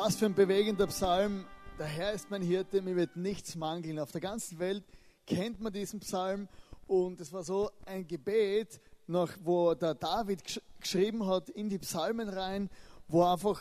[0.00, 1.44] Was für ein bewegender Psalm.
[1.76, 3.98] Der Herr ist mein Hirte, mir wird nichts mangeln.
[3.98, 4.84] Auf der ganzen Welt
[5.26, 6.46] kennt man diesen Psalm
[6.86, 11.80] und es war so ein Gebet, noch, wo der David gesch geschrieben hat in die
[11.80, 12.70] Psalmen rein,
[13.08, 13.60] wo einfach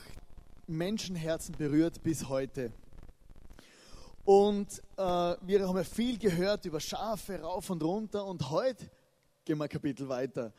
[0.67, 2.71] Menschenherzen berührt bis heute.
[4.23, 5.01] Und äh,
[5.41, 8.87] wir haben ja viel gehört über Schafe rauf und runter und heute
[9.43, 10.53] gehen wir ein Kapitel weiter.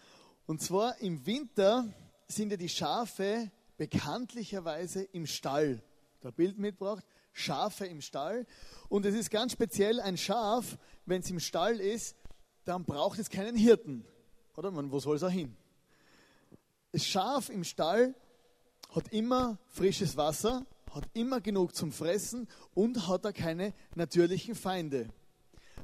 [0.44, 1.86] Und zwar im Winter
[2.26, 5.82] sind ja die Schafe bekanntlicherweise im Stall.
[6.20, 8.44] Da Bild mitgebracht, Schafe im Stall.
[8.88, 12.16] Und es ist ganz speziell ein Schaf, wenn es im Stall ist,
[12.64, 14.04] dann braucht es keinen Hirten.
[14.56, 15.56] Oder man, wo soll es auch hin?
[16.92, 18.14] Das Schaf im Stall
[18.90, 25.08] hat immer frisches Wasser, hat immer genug zum Fressen und hat da keine natürlichen Feinde.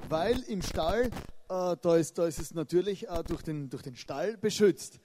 [0.09, 1.11] Weil im Stall,
[1.49, 4.99] äh, da, ist, da ist es natürlich äh, durch, den, durch den Stall beschützt.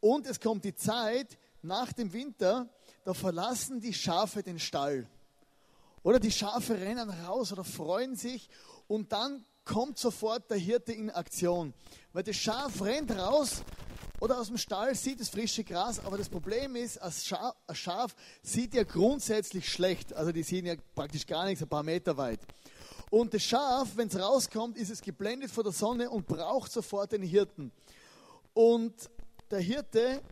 [0.00, 2.68] Und es kommt die Zeit, nach dem Winter,
[3.04, 5.08] da verlassen die Schafe den Stall.
[6.02, 8.48] Oder die Schafe rennen raus oder freuen sich
[8.88, 11.72] und dann kommt sofort der Hirte in Aktion.
[12.12, 13.62] Weil das Schaf rennt raus
[14.20, 17.74] oder aus dem Stall sieht das frische Gras, aber das Problem ist, ein Schaf, ein
[17.74, 20.12] Schaf sieht ja grundsätzlich schlecht.
[20.12, 22.40] Also die sehen ja praktisch gar nichts, ein paar Meter weit.
[23.10, 27.12] Und das Schaf, wenn es rauskommt, ist es geblendet vor der Sonne und braucht sofort
[27.12, 27.70] den Hirten.
[28.54, 28.94] Und
[29.50, 30.22] der Hirte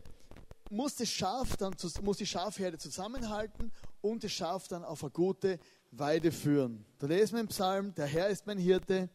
[0.71, 5.59] muss das Schaf dann, muss die Schafherde zusammenhalten und das Schaf dann auf eine gute
[5.91, 6.85] Weide führen.
[6.99, 9.09] Da lesen wir im Psalm, der Herr ist mein Hirte,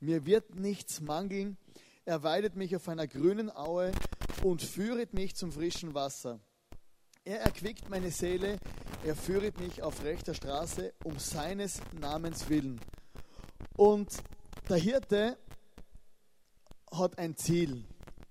[0.00, 1.56] mir wird nichts mangeln,
[2.04, 3.92] er weidet mich auf einer grünen Aue
[4.42, 6.40] und führet mich zum frischen Wasser.
[7.24, 8.58] Er erquickt meine Seele,
[9.04, 12.80] er führet mich auf rechter Straße um seines Namens willen.
[13.76, 14.10] Und
[14.68, 15.38] der Hirte
[16.92, 17.84] hat ein Ziel.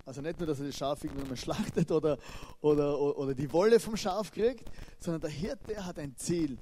[0.05, 2.19] Also nicht nur, dass er das Schaf irgendwann mal schlachtet oder,
[2.61, 6.59] oder, oder die Wolle vom Schaf kriegt, sondern der Hirte hat ein Ziel.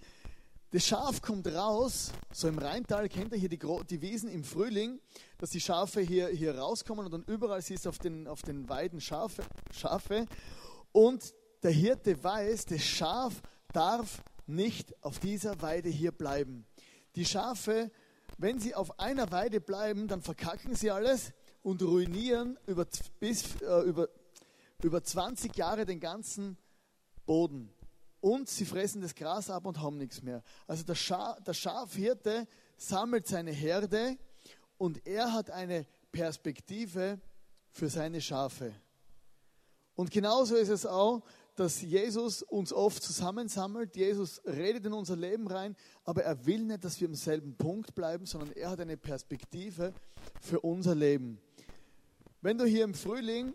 [0.71, 4.99] Das Schaf kommt raus, so im Rheintal kennt ihr hier die, die Wiesen im Frühling,
[5.37, 8.69] dass die Schafe hier, hier rauskommen und dann überall siehst du auf den, auf den
[8.69, 9.43] Weiden Schafe,
[9.73, 10.25] Schafe.
[10.93, 11.33] Und
[11.63, 13.41] der Hirte weiß, das Schaf
[13.73, 16.65] darf nicht auf dieser Weide hier bleiben.
[17.15, 17.91] Die Schafe,
[18.37, 22.85] wenn sie auf einer Weide bleiben, dann verkacken sie alles und ruinieren über,
[23.19, 24.09] bis, äh, über,
[24.83, 26.57] über 20 Jahre den ganzen
[27.25, 27.73] Boden.
[28.19, 30.43] Und sie fressen das Gras ab und haben nichts mehr.
[30.67, 32.47] Also der, Scha der Schafhirte
[32.77, 34.17] sammelt seine Herde
[34.77, 37.19] und er hat eine Perspektive
[37.71, 38.73] für seine Schafe.
[39.95, 41.23] Und genauso ist es auch,
[41.55, 43.95] dass Jesus uns oft zusammensammelt.
[43.95, 47.93] Jesus redet in unser Leben rein, aber er will nicht, dass wir am selben Punkt
[47.93, 49.93] bleiben, sondern er hat eine Perspektive
[50.41, 51.39] für unser Leben.
[52.43, 53.53] Wenn du hier im Frühling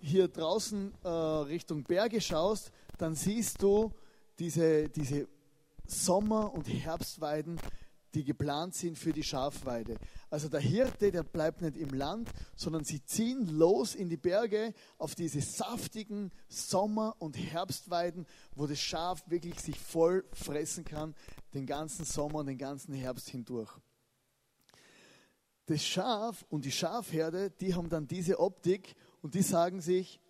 [0.00, 3.92] hier draußen äh, Richtung Berge schaust, dann siehst du
[4.38, 5.28] diese, diese
[5.86, 7.60] Sommer- und Herbstweiden,
[8.14, 9.98] die geplant sind für die Schafweide.
[10.30, 14.72] Also der Hirte, der bleibt nicht im Land, sondern sie ziehen los in die Berge
[14.96, 21.14] auf diese saftigen Sommer- und Herbstweiden, wo das Schaf wirklich sich voll fressen kann,
[21.52, 23.78] den ganzen Sommer und den ganzen Herbst hindurch
[25.72, 30.20] das Schaf und die Schafherde, die haben dann diese Optik und die sagen sich,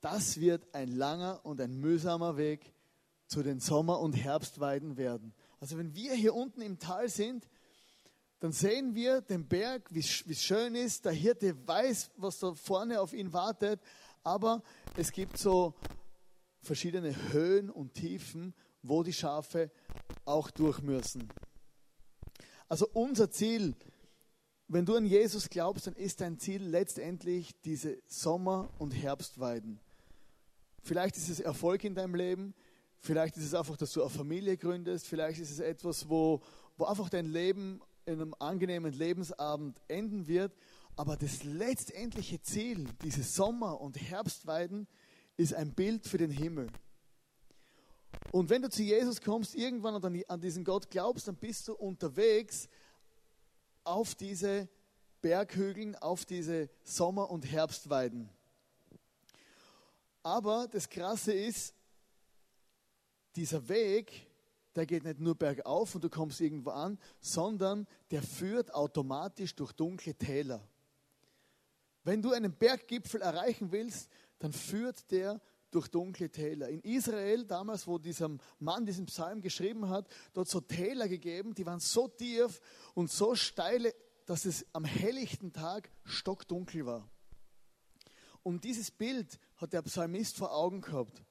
[0.00, 2.72] das wird ein langer und ein mühsamer Weg
[3.26, 5.34] zu den Sommer- und Herbstweiden werden.
[5.58, 7.48] Also wenn wir hier unten im Tal sind,
[8.38, 11.04] dann sehen wir den Berg, wie es schön ist.
[11.04, 13.80] Der Hirte weiß, was da vorne auf ihn wartet,
[14.22, 14.62] aber
[14.96, 15.74] es gibt so
[16.62, 19.70] verschiedene Höhen und Tiefen, wo die Schafe
[20.24, 21.28] auch durch müssen.
[22.68, 23.89] Also unser Ziel ist,
[24.72, 29.80] wenn du an Jesus glaubst, dann ist dein Ziel letztendlich diese Sommer- und Herbstweiden.
[30.84, 32.54] Vielleicht ist es Erfolg in deinem Leben,
[33.00, 36.40] vielleicht ist es einfach, dass du eine Familie gründest, vielleicht ist es etwas, wo,
[36.78, 40.52] wo einfach dein Leben in einem angenehmen Lebensabend enden wird.
[40.94, 44.86] Aber das letztendliche Ziel, diese Sommer- und Herbstweiden,
[45.36, 46.68] ist ein Bild für den Himmel.
[48.30, 52.68] Und wenn du zu Jesus kommst, irgendwann an diesen Gott glaubst, dann bist du unterwegs
[53.90, 54.68] auf diese
[55.20, 58.30] Berghügeln, auf diese Sommer- und Herbstweiden.
[60.22, 61.74] Aber das Krasse ist,
[63.36, 64.26] dieser Weg,
[64.74, 69.72] der geht nicht nur bergauf und du kommst irgendwo an, sondern der führt automatisch durch
[69.72, 70.66] dunkle Täler.
[72.02, 74.08] Wenn du einen Berggipfel erreichen willst,
[74.38, 76.68] dann führt der durch dunkle Täler.
[76.68, 81.66] In Israel, damals, wo dieser Mann diesen Psalm geschrieben hat, dort so Täler gegeben, die
[81.66, 82.60] waren so tief
[82.94, 83.94] und so steile,
[84.26, 87.08] dass es am helllichten Tag stockdunkel war.
[88.42, 91.22] Und dieses Bild hat der Psalmist vor Augen gehabt.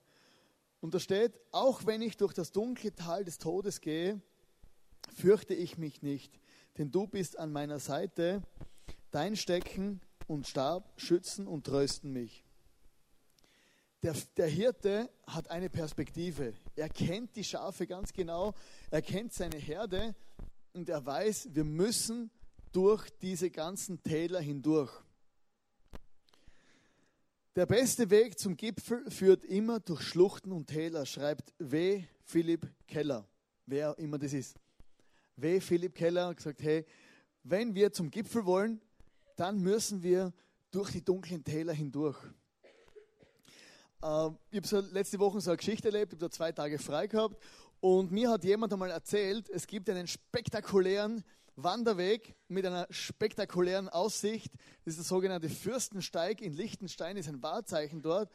[0.81, 4.21] Und da steht, auch wenn ich durch das dunkle Tal des Todes gehe,
[5.13, 6.39] fürchte ich mich nicht,
[6.77, 8.41] denn du bist an meiner Seite,
[9.11, 12.45] dein Stecken und Stab schützen und trösten mich.
[14.01, 16.53] Der, der, Hirte hat eine Perspektive.
[16.75, 18.53] Er kennt die Schafe ganz genau,
[18.89, 20.15] er kennt seine Herde
[20.71, 22.31] und er weiß, wir müssen
[22.71, 24.91] durch diese ganzen Täler hindurch.
[27.57, 32.05] Der beste Weg zum Gipfel führt immer durch Schluchten und Täler, schreibt W.
[32.23, 33.27] Philipp Keller,
[33.65, 34.55] wer immer das ist.
[35.35, 35.59] W.
[35.59, 36.85] Philipp Keller hat gesagt, hey,
[37.43, 38.79] wenn wir zum Gipfel wollen,
[39.35, 40.31] dann müssen wir
[40.71, 42.17] durch die dunklen Täler hindurch.
[44.01, 46.79] Äh, ich habe so letzte Woche so eine Geschichte erlebt, ich habe da zwei Tage
[46.79, 47.37] frei gehabt
[47.81, 51.23] und mir hat jemand einmal erzählt, es gibt einen spektakulären
[51.55, 54.53] Wanderweg mit einer spektakulären Aussicht.
[54.85, 58.31] Das ist der sogenannte Fürstensteig in Liechtenstein, ist ein Wahrzeichen dort.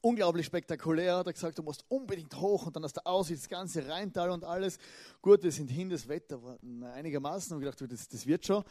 [0.00, 3.48] Unglaublich spektakulär, hat er gesagt, du musst unbedingt hoch und dann aus der Aussicht das
[3.48, 4.78] ganze Rheintal und alles.
[5.20, 6.58] Gut, wir sind hin, das Wetter war
[6.94, 8.64] einigermaßen, und gedacht, das, das wird schon.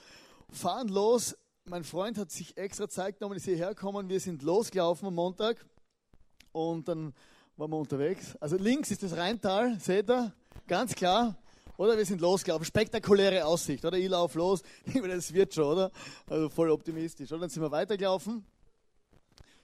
[0.50, 5.08] Fahren los, mein Freund hat sich extra Zeit genommen, ist hierher gekommen, wir sind losgelaufen
[5.08, 5.66] am Montag
[6.52, 7.14] und dann
[7.56, 8.36] waren wir unterwegs.
[8.38, 10.34] Also links ist das Rheintal, seht ihr,
[10.68, 11.38] ganz klar.
[11.78, 13.98] Oder wir sind losgelaufen, spektakuläre Aussicht, oder?
[13.98, 14.62] Ich laufe los,
[14.94, 15.92] das wird schon, oder?
[16.28, 17.32] Also voll optimistisch.
[17.32, 18.46] Und dann sind wir weitergelaufen.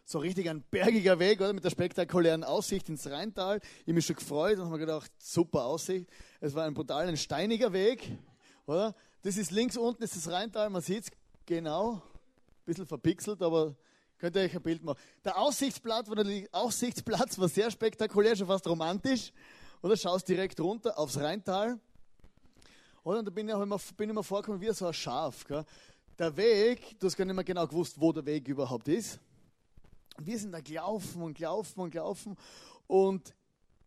[0.04, 1.54] So richtig ein bergiger Weg, oder?
[1.54, 3.60] Mit der spektakulären Aussicht ins Rheintal.
[3.86, 6.10] Ich mich schon gefreut und habe mir gedacht, super Aussicht.
[6.40, 8.10] Es war ein brutal ein steiniger Weg,
[8.66, 8.96] oder?
[9.22, 11.12] Das ist links unten, ist das Rheintal, man sieht es
[11.48, 11.94] genau.
[11.94, 12.02] Ein
[12.66, 13.76] bisschen verpixelt, aber
[14.20, 15.00] könnt ihr euch ein Bild machen.
[15.26, 19.34] Der Aussichtsplatz, der Aussichtsplatz war sehr spektakulär, schon fast romantisch.
[19.82, 21.80] Oder schaust direkt runter aufs Rheintal.
[23.04, 23.20] Oder?
[23.20, 25.46] Und da bin ich, immer, bin ich vorgekommen wie so ein Schaf.
[25.46, 25.64] Gell?
[26.20, 29.20] Der Weg, du hast gar nicht mehr genau gewusst, wo der Weg überhaupt ist.
[30.20, 32.36] Wir sind da gelaufen und gelaufen und gelaufen.
[32.88, 33.34] Und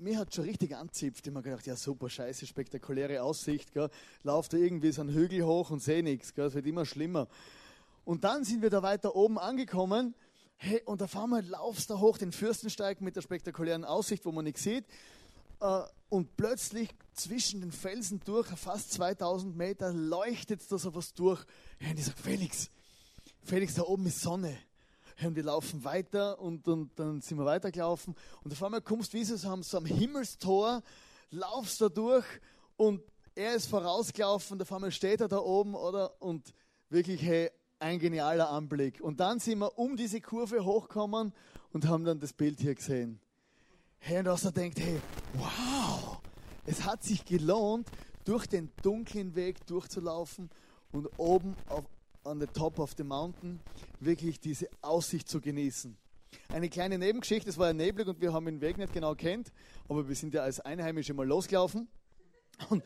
[0.01, 1.27] mir hat schon richtig anzipft.
[1.27, 3.73] Ich habe gedacht, ja super, scheiße, spektakuläre Aussicht.
[3.73, 3.91] Gell?
[4.23, 6.33] Lauf da irgendwie so einen Hügel hoch und sehe nichts.
[6.37, 7.29] Es wird immer schlimmer.
[8.05, 10.15] Und dann sind wir da weiter oben angekommen.
[10.57, 14.45] Hey, und auf einmal laufst du hoch den Fürstensteig mit der spektakulären Aussicht, wo man
[14.45, 14.85] nichts sieht.
[15.61, 21.45] Äh, und plötzlich zwischen den Felsen durch, fast 2000 Meter, leuchtet da so was durch.
[21.81, 22.71] und ich sage, Felix,
[23.43, 24.59] Felix, da oben ist Sonne.
[25.29, 28.15] Und wir laufen weiter und, und dann sind wir weitergelaufen.
[28.43, 30.83] Und auf einmal kommst du wie so, so am Himmelstor,
[31.31, 32.25] laufst da durch
[32.77, 33.03] und
[33.35, 36.21] er ist vorausgelaufen und auf einmal steht er da oben, oder?
[36.21, 36.53] Und
[36.89, 39.01] wirklich, hey, ein genialer Anblick.
[39.01, 41.33] Und dann sind wir um diese Kurve hochgekommen
[41.73, 43.21] und haben dann das Bild hier gesehen.
[43.99, 45.01] Hey, und er denkt, hey,
[45.35, 46.19] wow,
[46.67, 47.89] es hat sich gelohnt,
[48.25, 50.51] durch den dunklen Weg durchzulaufen
[50.93, 51.85] und oben auf,
[52.25, 53.61] on the top of the mountain
[54.01, 55.97] wirklich diese Aussicht zu genießen.
[56.49, 59.53] Eine kleine Nebengeschichte, es war ja neblig und wir haben den Weg nicht genau kennt,
[59.89, 61.89] aber wir sind ja als Einheimische mal losgelaufen.
[62.69, 62.85] Und,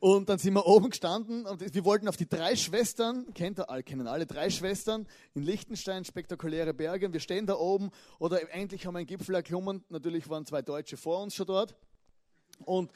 [0.00, 3.70] und, dann sind wir oben gestanden und wir wollten auf die drei Schwestern, kennt ihr
[3.70, 7.06] alle, kennen alle drei Schwestern in Liechtenstein, spektakuläre Berge.
[7.06, 9.84] Und wir stehen da oben oder endlich haben wir einen Gipfel erklommen.
[9.90, 11.76] Natürlich waren zwei Deutsche vor uns schon dort.
[12.64, 12.90] Und,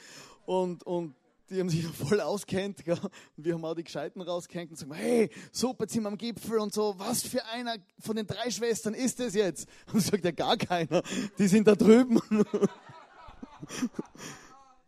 [0.47, 1.15] und, und
[1.51, 2.83] die haben sich voll auskennt.
[2.87, 3.01] Und
[3.37, 6.59] wir haben auch die Gescheiten rausgehängt und sagen, hey, super, jetzt sind wir am Gipfel
[6.59, 6.95] und so.
[6.99, 9.69] Was für einer von den drei Schwestern ist das jetzt?
[9.93, 11.03] Und sagt ja gar keiner.
[11.39, 12.21] Die sind da drüben.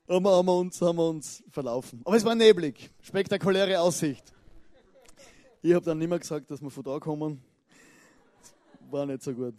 [0.09, 2.00] haben wir, haben, wir uns, haben wir uns verlaufen.
[2.05, 4.33] Aber es war neblig, spektakuläre Aussicht.
[5.62, 7.43] Ich habe dann nicht mehr gesagt, dass wir von da kommen.
[8.91, 9.55] War nicht so gut.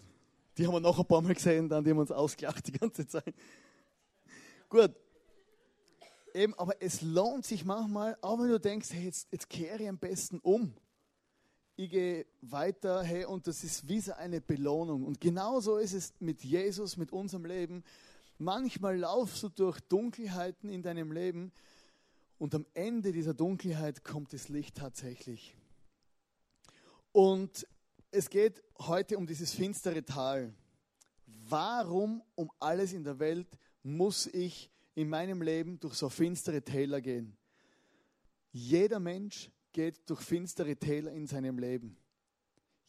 [0.58, 3.08] Die haben wir noch ein paar Mal gesehen, dann die haben uns ausgelacht die ganze
[3.08, 3.34] Zeit.
[4.68, 4.92] Gut.
[6.34, 9.90] Eben, aber es lohnt sich manchmal, auch wenn du denkst, hey, jetzt, jetzt kehre ich
[9.90, 10.74] am besten um.
[11.76, 15.06] Ich gehe weiter, hey, und das ist wie so eine Belohnung.
[15.06, 17.84] Und genauso ist es mit Jesus, mit unserem Leben.
[18.38, 21.52] Manchmal laufst du durch Dunkelheiten in deinem Leben
[22.38, 25.56] und am Ende dieser Dunkelheit kommt das Licht tatsächlich.
[27.12, 27.68] Und
[28.12, 30.54] es geht heute um dieses finstere Tal.
[31.26, 33.48] Warum um alles in der Welt
[33.84, 37.38] muss ich in meinem Leben durch so finstere Täler gehen?
[38.52, 41.96] Jeder Mensch geht durch finstere Täler in seinem Leben.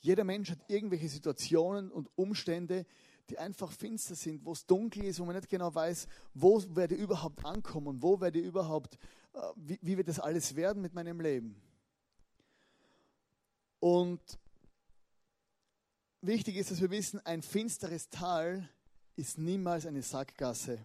[0.00, 2.84] Jeder Mensch hat irgendwelche Situationen und Umstände,
[3.28, 6.96] die einfach finster sind, wo es dunkel ist, wo man nicht genau weiß, wo werde
[6.96, 8.98] ich überhaupt ankommen, wo werde ich überhaupt,
[9.34, 11.54] äh, wie, wie wird das alles werden mit meinem Leben.
[13.78, 14.20] Und
[16.22, 18.68] wichtig ist, dass wir wissen, ein finsteres Tal
[19.14, 20.84] ist niemals eine Sackgasse.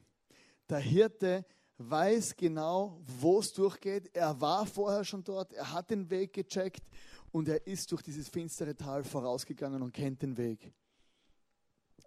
[0.69, 1.45] Der Hirte
[1.77, 4.09] weiß genau, wo es durchgeht.
[4.13, 6.83] Er war vorher schon dort, er hat den Weg gecheckt
[7.31, 10.73] und er ist durch dieses finstere Tal vorausgegangen und kennt den Weg.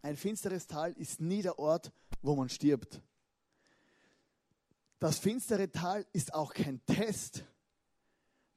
[0.03, 3.01] Ein finsteres Tal ist nie der Ort, wo man stirbt.
[4.99, 7.45] Das finstere Tal ist auch kein Test.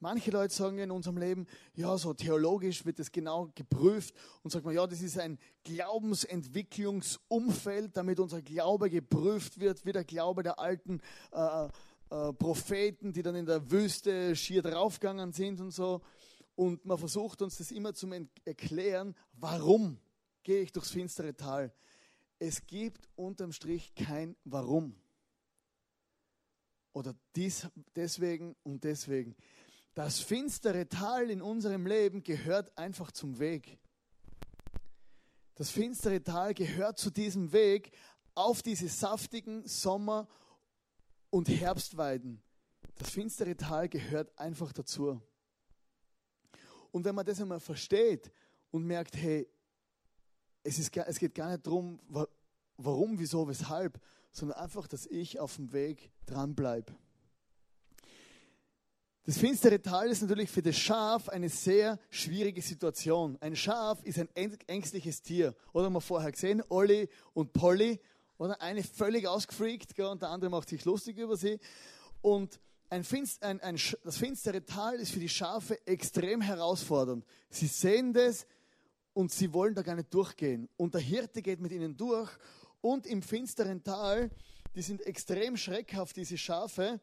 [0.02, 4.66] Manche Leute sagen in unserem Leben, ja, so theologisch wird es genau geprüft und sagt
[4.66, 10.58] man, ja, das ist ein Glaubensentwicklungsumfeld, damit unser Glaube geprüft wird, wie der Glaube der
[10.58, 11.70] alten äh, äh,
[12.34, 16.02] Propheten, die dann in der Wüste schier draufgegangen sind und so.
[16.56, 18.10] Und man versucht uns das immer zu
[18.44, 20.00] erklären, warum
[20.42, 21.72] gehe ich durchs finstere Tal.
[22.40, 24.96] Es gibt unterm Strich kein Warum.
[26.92, 29.36] Oder dies, deswegen und deswegen.
[29.94, 33.78] Das finstere Tal in unserem Leben gehört einfach zum Weg.
[35.56, 37.92] Das finstere Tal gehört zu diesem Weg
[38.34, 40.28] auf diese saftigen Sommer-
[41.30, 42.42] und Herbstweiden.
[42.96, 45.22] Das finstere Tal gehört einfach dazu.
[46.92, 48.32] Und wenn man das einmal versteht
[48.70, 49.48] und merkt, hey,
[50.64, 52.00] es, ist, es geht gar nicht darum,
[52.78, 54.00] warum, wieso, weshalb,
[54.32, 56.96] sondern einfach, dass ich auf dem Weg dranbleibe.
[59.24, 63.38] Das finstere Tal ist natürlich für das Schaf eine sehr schwierige Situation.
[63.40, 65.54] Ein Schaf ist ein ängstliches Tier.
[65.74, 68.00] Oder haben wir vorher gesehen, Olli und Polly,
[68.40, 71.60] oder eine völlig ausgefreakt, und der andere macht sich lustig über sie.
[72.22, 72.60] Und
[72.90, 77.24] ein Finst, ein, ein, das finstere Tal ist für die Schafe extrem herausfordernd.
[77.52, 78.48] Sie sehen das
[79.14, 80.68] und sie wollen da gar nicht durchgehen.
[80.78, 82.32] Und der Hirte geht mit ihnen durch
[82.82, 84.32] und im finsteren Tal,
[84.74, 87.00] die sind extrem schreckhaft, diese Schafe,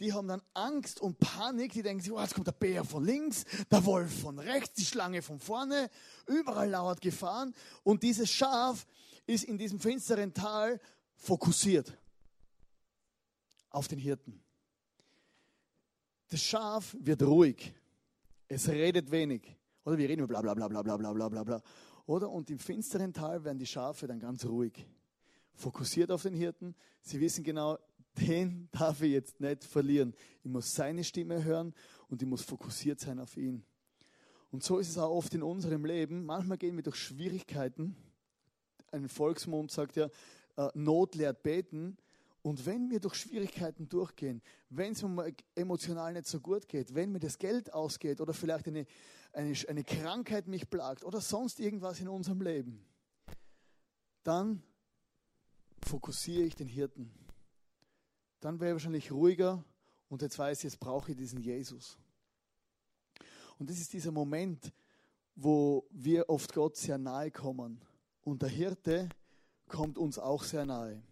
[0.00, 3.04] die haben dann Angst und Panik, die denken sich, oh, jetzt kommt der Bär von
[3.04, 5.90] links, der Wolf von rechts, die Schlange von vorne,
[6.26, 8.86] überall lauert Gefahren und dieses Schaf
[9.26, 10.80] ist in diesem finsteren Tal
[11.14, 11.96] fokussiert
[13.68, 14.42] auf den Hirten.
[16.28, 17.74] Das Schaf wird ruhig,
[18.48, 19.56] es redet wenig.
[19.84, 21.62] Oder wir reden über bla bla bla bla bla bla bla bla bla.
[22.06, 22.30] Oder?
[22.30, 24.86] Und im finsteren Tal werden die Schafe dann ganz ruhig.
[25.54, 26.74] Fokussiert auf den Hirten.
[27.02, 27.78] Sie wissen genau,
[28.20, 30.14] den darf ich jetzt nicht verlieren.
[30.42, 31.74] Ich muss seine Stimme hören
[32.08, 33.64] und ich muss fokussiert sein auf ihn.
[34.50, 36.24] Und so ist es auch oft in unserem Leben.
[36.24, 37.96] Manchmal gehen wir durch Schwierigkeiten.
[38.90, 40.08] Ein Volksmund sagt ja,
[40.56, 41.96] äh, Not lehrt beten.
[42.42, 47.12] Und wenn wir durch Schwierigkeiten durchgehen, wenn es mir emotional nicht so gut geht, wenn
[47.12, 48.86] mir das Geld ausgeht oder vielleicht eine,
[49.32, 52.82] eine, eine Krankheit mich plagt oder sonst irgendwas in unserem Leben,
[54.22, 54.62] dann
[55.82, 57.12] fokussiere ich den Hirten.
[58.40, 59.62] Dann wäre ich wahrscheinlich ruhiger
[60.08, 61.98] und jetzt weiß ich, jetzt brauche ich diesen Jesus.
[63.58, 64.72] Und das ist dieser Moment,
[65.36, 67.80] wo wir oft Gott sehr nahe kommen.
[68.22, 69.08] Und der Hirte
[69.68, 71.02] kommt uns auch sehr nahe.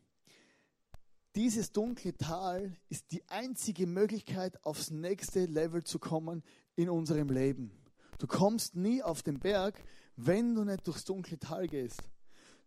[1.34, 6.42] Dieses dunkle Tal ist die einzige Möglichkeit, aufs nächste Level zu kommen
[6.74, 7.70] in unserem Leben.
[8.18, 9.80] Du kommst nie auf den Berg,
[10.16, 12.02] wenn du nicht durchs dunkle Tal gehst.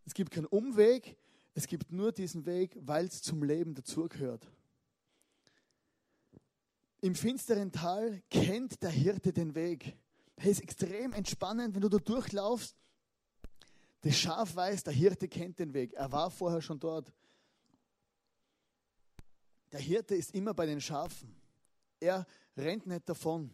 [0.06, 1.18] Es gibt keinen Umweg,
[1.54, 4.48] es gibt nur diesen Weg, weil es zum Leben dazugehört.
[7.02, 9.98] Im finsteren Tal kennt der Hirte den Weg.
[10.36, 12.76] Er ist extrem entspannend, wenn du da durchlaufst.
[14.02, 15.94] Das Schaf weiß, der Hirte kennt den Weg.
[15.94, 17.12] Er war vorher schon dort.
[19.72, 21.36] Der Hirte ist immer bei den Schafen.
[22.00, 22.26] Er
[22.58, 23.52] rennt nicht davon.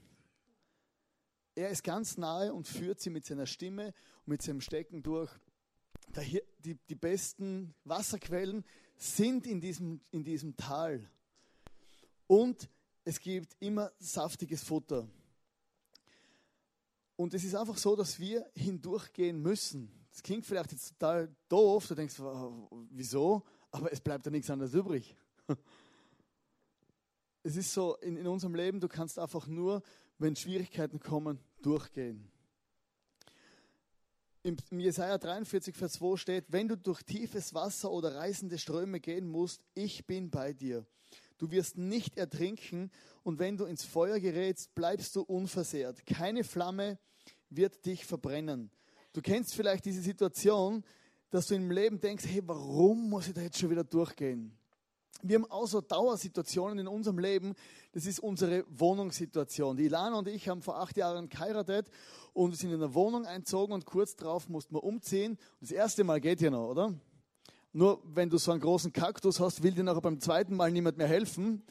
[1.55, 3.87] Er ist ganz nahe und führt sie mit seiner Stimme
[4.19, 5.31] und mit seinem Stecken durch.
[6.15, 8.63] Die, die besten Wasserquellen
[8.95, 11.09] sind in diesem, in diesem Tal.
[12.25, 12.69] Und
[13.03, 15.07] es gibt immer saftiges Futter.
[17.15, 19.91] Und es ist einfach so, dass wir hindurchgehen müssen.
[20.11, 22.15] Das klingt vielleicht jetzt total doof, du denkst,
[22.91, 23.43] wieso?
[23.71, 25.15] Aber es bleibt ja nichts anderes übrig.
[27.43, 29.81] Es ist so in, in unserem Leben, du kannst einfach nur,
[30.17, 32.29] wenn Schwierigkeiten kommen, durchgehen.
[34.47, 39.27] Im, Jesaja 43, Vers 2 steht: Wenn du durch tiefes Wasser oder reißende Ströme gehen
[39.27, 40.85] musst, ich bin bei dir.
[41.37, 42.89] Du wirst nicht ertrinken
[43.23, 46.05] und wenn du ins Feuer gerätst, bleibst du unversehrt.
[46.05, 46.97] Keine Flamme
[47.49, 48.71] wird dich verbrennen.
[49.11, 50.85] Du kennst vielleicht diese Situation,
[51.29, 54.56] dass du im Leben denkst, hey, warum muss ich da jetzt schon wieder durchgehen?
[55.24, 57.55] Wir haben auch so Dauersituationen in unserem Leben.
[57.91, 59.75] Das ist unsere Wohnungssituation.
[59.75, 61.89] Die Ilana und ich haben vor acht Jahren geheiratet
[62.33, 65.38] und sind in eine Wohnung einzogen und kurz darauf mussten wir umziehen.
[65.59, 66.93] Das erste Mal geht ja noch, oder?
[67.74, 70.97] Nur wenn du so einen großen Kaktus hast, will dir nachher beim zweiten Mal niemand
[70.97, 71.63] mehr helfen.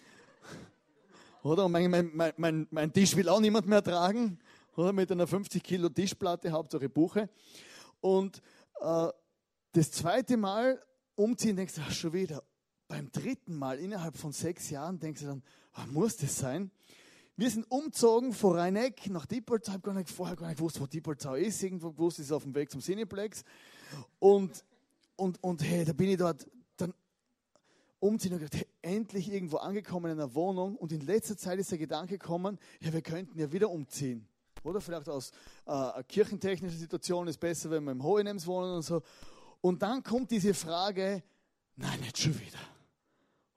[1.43, 1.69] Oder?
[1.69, 4.41] Mein, mein, mein, mein Tisch will auch niemand mehr tragen.
[4.76, 4.93] Oder?
[4.93, 7.29] Mit einer 50 Kilo Tischplatte, Hauptsache Buche.
[8.00, 8.43] Und
[8.81, 9.09] äh,
[9.73, 10.83] das zweite Mal
[11.15, 12.43] umziehen, denkst du, ach, schon wieder
[12.88, 15.43] beim dritten Mal innerhalb von sechs Jahren denkst du dann,
[15.76, 16.71] oh, muss das sein?
[17.38, 19.75] Wir sind umgezogen von Rheineck nach Diepolzau.
[19.76, 21.62] Ich habe vorher gar nicht gewusst, wo Diepolzau ist.
[21.62, 23.45] Irgendwo gewusst, ist auf dem Weg zum Cineplex.
[24.19, 24.64] Und,
[25.16, 26.47] und, und hey, da bin ich dort.
[26.78, 26.95] Dann
[27.99, 30.76] umziehen und gedacht, hey, endlich irgendwo angekommen in einer Wohnung.
[30.76, 34.26] Und in letzter Zeit ist der Gedanke gekommen, ja, wir könnten ja wieder umziehen.
[34.62, 35.31] Oder vielleicht aus
[35.66, 39.02] äh, kirchentechnischer Situation ist besser, wenn wir im Hohenems wohnen und so.
[39.61, 41.23] Und dann kommt diese Frage,
[41.76, 42.75] nein, nicht schon wieder.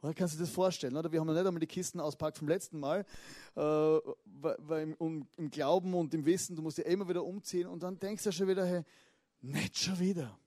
[0.01, 0.96] Oder kannst du dir das vorstellen?
[0.96, 1.12] Oder?
[1.12, 3.06] Wir haben noch nicht einmal die Kisten auspackt vom letzten Mal,
[3.56, 7.68] äh, weil im, um, im, Glauben und im Wissen, du musst ja immer wieder umziehen
[7.68, 8.84] und dann denkst du schon wieder, hey,
[9.41, 10.38] nicht schon wieder.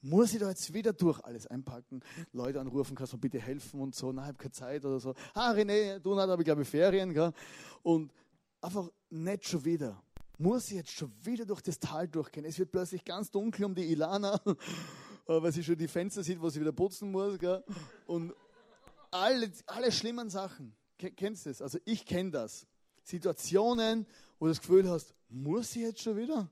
[0.00, 2.02] Muss ich da jetzt wieder durch alles einpacken?
[2.32, 5.00] Leute anrufen, kannst du mir bitte helfen und so, nein, ich habe keine Zeit oder
[5.00, 5.14] so.
[5.32, 7.14] Ah, René, du nicht, aber ich glaube Ferien.
[7.14, 7.32] Gell?
[7.82, 8.12] Und
[8.60, 10.02] einfach nicht schon wieder.
[10.36, 12.44] Muss ich jetzt schon wieder durch das Tal durchgehen?
[12.44, 14.40] Es wird plötzlich ganz dunkel um die Ilana,
[15.26, 17.38] weil sie schon die Fenster sieht, wo sie wieder putzen muss.
[17.38, 17.64] Gell?
[18.06, 18.34] Und
[19.14, 20.74] alle, alle schlimmen Sachen.
[20.98, 21.62] Kennst du das?
[21.62, 22.66] Also ich kenne das.
[23.04, 24.06] Situationen,
[24.38, 26.50] wo du das Gefühl hast, muss ich jetzt schon wieder?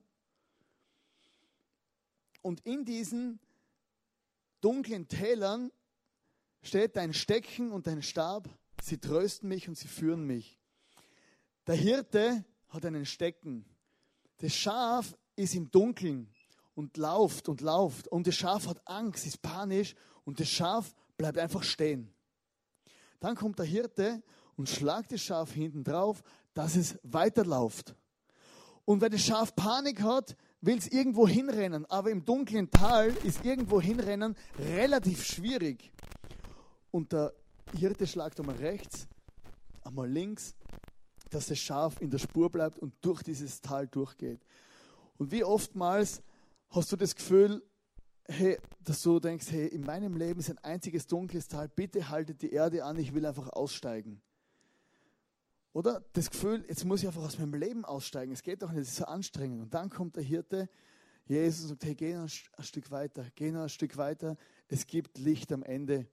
[2.41, 3.41] Und in diesen
[4.61, 5.73] dunklen Tälern
[6.63, 8.49] steht dein Stecken und dein Stab.
[8.81, 10.61] Sie trösten mich und sie führen mich.
[11.67, 13.65] Der Hirte hat einen Stecken.
[14.39, 16.29] Das Schaf ist im Dunkeln
[16.75, 18.09] und lauft und lauft.
[18.09, 22.12] Und das Schaf hat Angst, ist panisch und das Schaf bleibt einfach stehen.
[23.23, 24.23] Dann kommt der Hirte
[24.57, 26.23] und schlagt das Schaf hinten drauf,
[26.55, 27.95] dass es weiterläuft.
[28.85, 31.87] Und wenn das Schaf Panik hat, will es irgendwo hinrennen.
[31.87, 35.93] Aber im dunklen Tal ist irgendwo hinrennen relativ schwierig.
[36.91, 37.33] Und der
[37.79, 39.07] Hirte schlagt einmal rechts,
[39.85, 40.55] einmal links
[41.33, 44.41] dass das Schaf in der Spur bleibt und durch dieses Tal durchgeht.
[45.17, 46.23] Und wie oftmals
[46.71, 47.63] hast du das Gefühl,
[48.29, 52.43] hey, dass du denkst, hey, in meinem Leben ist ein einziges dunkles Tal, bitte haltet
[52.43, 54.23] die Erde an, ich will einfach aussteigen.
[55.73, 58.83] Oder das Gefühl, jetzt muss ich einfach aus meinem Leben aussteigen, es geht doch nicht,
[58.83, 59.63] es ist so anstrengend.
[59.63, 60.69] Und dann kommt der Hirte,
[61.27, 64.37] Jesus, und sagt, hey, geh noch ein Stück weiter, geh noch ein Stück weiter,
[64.69, 66.07] es gibt Licht am Ende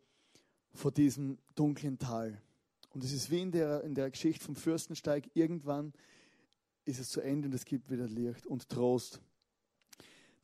[0.74, 2.42] vor diesem dunklen Tal.
[2.92, 5.94] Und es ist wie in der, in der Geschichte vom Fürstensteig, irgendwann
[6.86, 9.20] ist es zu Ende und es gibt wieder Licht und Trost.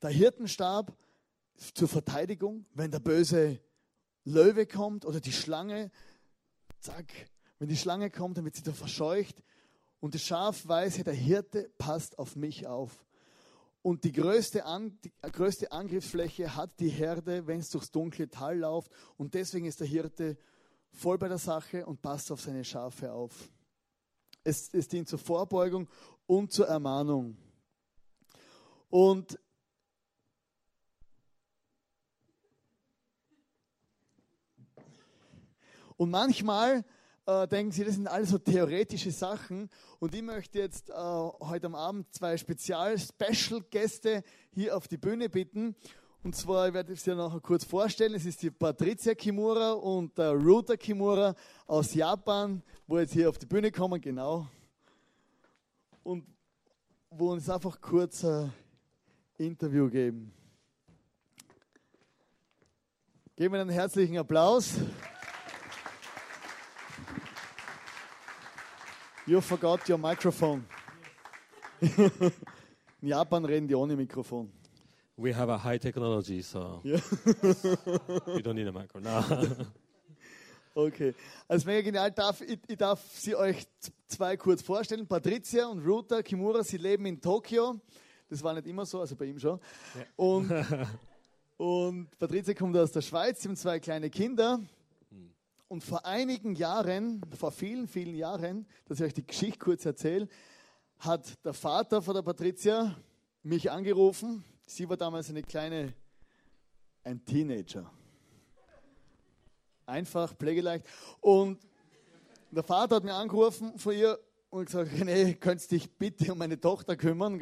[0.02, 0.96] Der Hirtenstab
[1.74, 3.60] zur Verteidigung, wenn der böse
[4.24, 5.92] Löwe kommt oder die Schlange,
[6.80, 7.12] zack,
[7.60, 9.42] wenn die Schlange kommt, dann wird sie da verscheucht
[10.00, 13.06] und das Schaf weiß, der Hirte passt auf mich auf.
[13.82, 18.58] Und die größte, An die größte Angriffsfläche hat die Herde, wenn es durchs dunkle Tal
[18.58, 18.92] läuft.
[19.16, 20.38] Und deswegen ist der Hirte
[20.92, 23.48] voll bei der Sache und passt auf seine Schafe auf.
[24.44, 25.88] Es, es dient zur Vorbeugung
[26.26, 27.38] und zur Ermahnung.
[28.90, 29.40] Und
[35.98, 36.84] Und manchmal
[37.26, 39.70] äh, denken Sie, das sind alles so theoretische Sachen.
[40.00, 45.76] Und ich möchte jetzt äh, heute am Abend zwei Spezial-Special-Gäste hier auf die Bühne bitten.
[46.24, 50.18] Und zwar, ich werde es dir nachher kurz vorstellen, es ist die Patricia Kimura und
[50.18, 51.36] der Ruta Kimura
[51.68, 54.48] aus Japan, wo jetzt hier auf die Bühne kommen, genau.
[56.04, 56.26] Und
[57.12, 58.52] wo uns einfach kurz ein
[59.38, 60.34] Interview geben.
[63.36, 64.76] Geben wir einen herzlichen Applaus.
[69.28, 70.66] You forgot your microphone.
[71.82, 74.52] In Japan reden die ohne Mikrofon.
[75.18, 76.98] We have a high technology, so Ja.
[78.28, 79.00] you don't need a micro.
[79.00, 79.22] No.
[80.78, 81.14] Okay.
[81.48, 82.12] Also mega genial.
[82.12, 83.66] Darf, ich, ich darf sie euch
[84.10, 85.08] zwei kurz vorstellen.
[85.08, 87.80] Patricia und Ruta Kimura, sie leben in Tokio.
[88.30, 89.58] Das war nicht immer so, also bei ihm schon.
[90.18, 90.52] Und,
[91.58, 94.60] und Patricia kommt aus der Schweiz, sie haben zwei kleine Kinder.
[95.68, 100.28] Und vor einigen Jahren, vor vielen, vielen Jahren, dass ich euch die Geschichte kurz erzähle,
[101.00, 102.96] hat der Vater von der Patricia
[103.42, 104.44] mich angerufen.
[104.66, 105.94] Sie war damals eine kleine,
[107.04, 107.92] ein Teenager.
[109.88, 110.86] Einfach, pflegeleicht.
[111.20, 111.60] Und
[112.52, 116.38] der Vater hat mir angerufen von ihr und gesagt, René, könntest du dich bitte um
[116.38, 117.40] meine Tochter kümmern?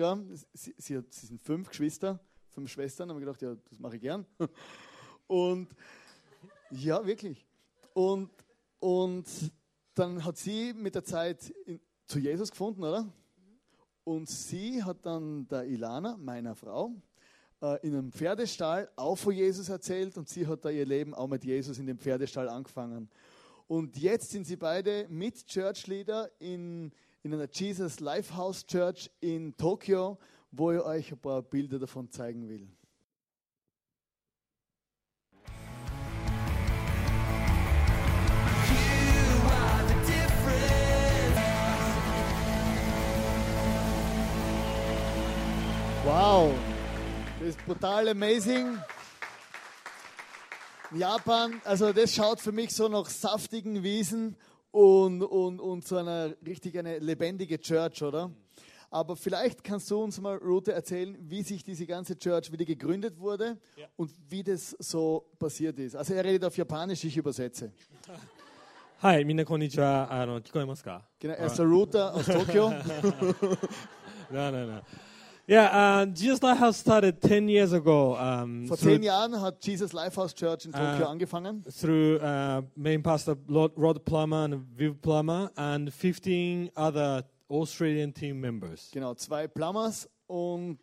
[0.54, 3.10] Sie, sie, hat, sie sind fünf Geschwister, fünf Schwestern.
[3.10, 4.26] Da haben gedacht, ja, das mache ich gern.
[5.28, 5.70] Und
[6.72, 7.46] ja, wirklich.
[7.94, 8.30] Und,
[8.80, 9.26] und
[9.94, 13.08] dann hat sie mit der Zeit in, zu Jesus gefunden, oder?
[14.04, 16.94] Und sie hat dann der Ilana, meiner Frau,
[17.62, 21.28] äh, in einem Pferdestall auch von Jesus erzählt und sie hat da ihr Leben auch
[21.28, 23.10] mit Jesus in dem Pferdestall angefangen.
[23.68, 26.92] Und jetzt sind sie beide mit Church-Leader in,
[27.24, 30.18] in einer Jesus Lifehouse Church in Tokio,
[30.52, 32.68] wo ich euch ein paar Bilder davon zeigen will.
[46.13, 46.53] Wow,
[47.41, 48.79] das ist brutal amazing.
[50.97, 54.37] Japan, also das schaut für mich so nach saftigen Wiesen
[54.71, 58.31] und, und, und so einer richtig eine lebendige Church, oder?
[58.91, 63.19] Aber vielleicht kannst du uns mal, Rute, erzählen, wie sich diese ganze Church wieder gegründet
[63.19, 63.87] wurde Ja.
[63.97, 65.95] und wie das so passiert ist.
[65.95, 67.71] Also er redet auf Japanisch, ich übersetze.
[69.01, 70.09] はい、みんなこんにちは。
[70.13, 72.71] あの、聞こえますか Genau, er ist der Router aus Tokio.
[74.31, 74.81] No, no, no.
[75.46, 80.34] Yeah, uh, Jesus Lighthouse started 10 years ago um, Vor zehn Jahren hat Jesus Lifehouse
[80.34, 81.12] Church in Tokio Ah.
[81.12, 81.64] angefangen.
[81.70, 88.90] through uh, main pastor Rod, Plummer and Viv Plummer and 15 other Australian team members.
[88.94, 90.80] Genau, zwei Plumbers und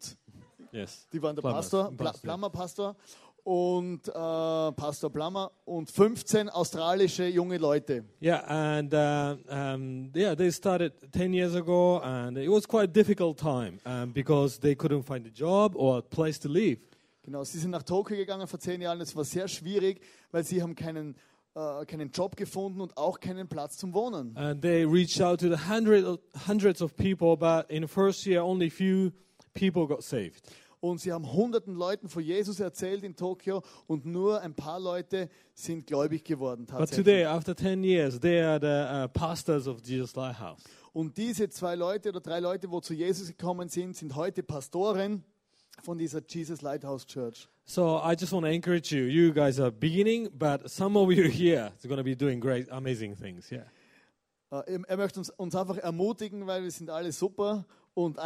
[0.72, 1.08] Yes.
[1.10, 2.20] die waren der Plumbers, Pastor, Pastor.
[2.22, 2.96] Plummer Pastor
[3.44, 8.04] und äh, Pastor Plummer und 15 australische junge Leute.
[8.22, 12.92] Yeah, and uh, um, yeah, they started 10 years ago, and it was quite a
[12.92, 16.78] difficult time um, because they couldn't find a job or a place to live.
[17.22, 19.00] Genau, sie sind nach Tokio gegangen vor zehn Jahren.
[19.00, 20.00] Es war sehr schwierig,
[20.30, 21.16] weil sie haben keinen,
[21.54, 24.36] äh, keinen Job gefunden und auch keinen Platz zum Wohnen.
[24.36, 28.24] And they reached out to the hundred of, hundreds of people, but in the first
[28.26, 29.12] year, only few
[29.52, 30.42] people got saved.
[30.80, 35.28] Und sie haben hunderten Leuten von Jesus erzählt in Tokio und nur ein paar Leute
[35.52, 40.16] sind gläubig geworden But today, after 10 years, they are the uh, pastors of Jesus
[40.16, 40.62] Lighthouse.
[40.92, 45.22] Und diese zwei Leute oder drei Leute, wo zu Jesus gekommen sind, sind heute Pastoren
[45.82, 47.48] von dieser Jesus Lighthouse Church.
[47.64, 49.04] So I just want to encourage you.
[49.04, 52.70] You guys are beginning, but some of you here are going to be doing great,
[52.70, 53.50] amazing things.
[53.50, 53.66] Yeah.
[54.50, 58.18] Äh, Er er möchte uns, uns einfach ermutigen, weil wir sind alle super und,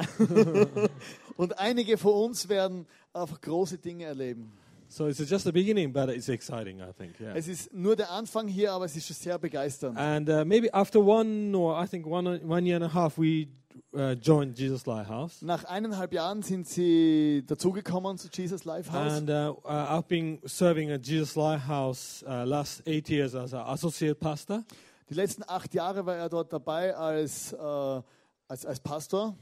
[1.37, 4.53] und einige von uns werden einfach große Dinge erleben.
[4.89, 7.19] So it's just the beginning, but it's exciting, I think.
[7.19, 7.35] Yeah.
[7.35, 9.99] Es ist nur der Anfang hier, aber es ist schon sehr begeisternd.
[9.99, 13.49] And uh, maybe after one or I think one one year and a half, we
[13.93, 15.43] uh, joined Jesus Lighthouse.
[15.43, 19.15] Nach eineinhalb Jahren sind sie dazugekommen zu Jesus Lifehouse.
[19.15, 23.67] And uh, uh, I've been serving at Jesus Lighthouse uh, last eight years as an
[23.67, 24.65] associate pastor.
[25.11, 27.57] Die letzten acht Jahre war er dort dabei als, äh,
[28.49, 29.37] als, als Pastor.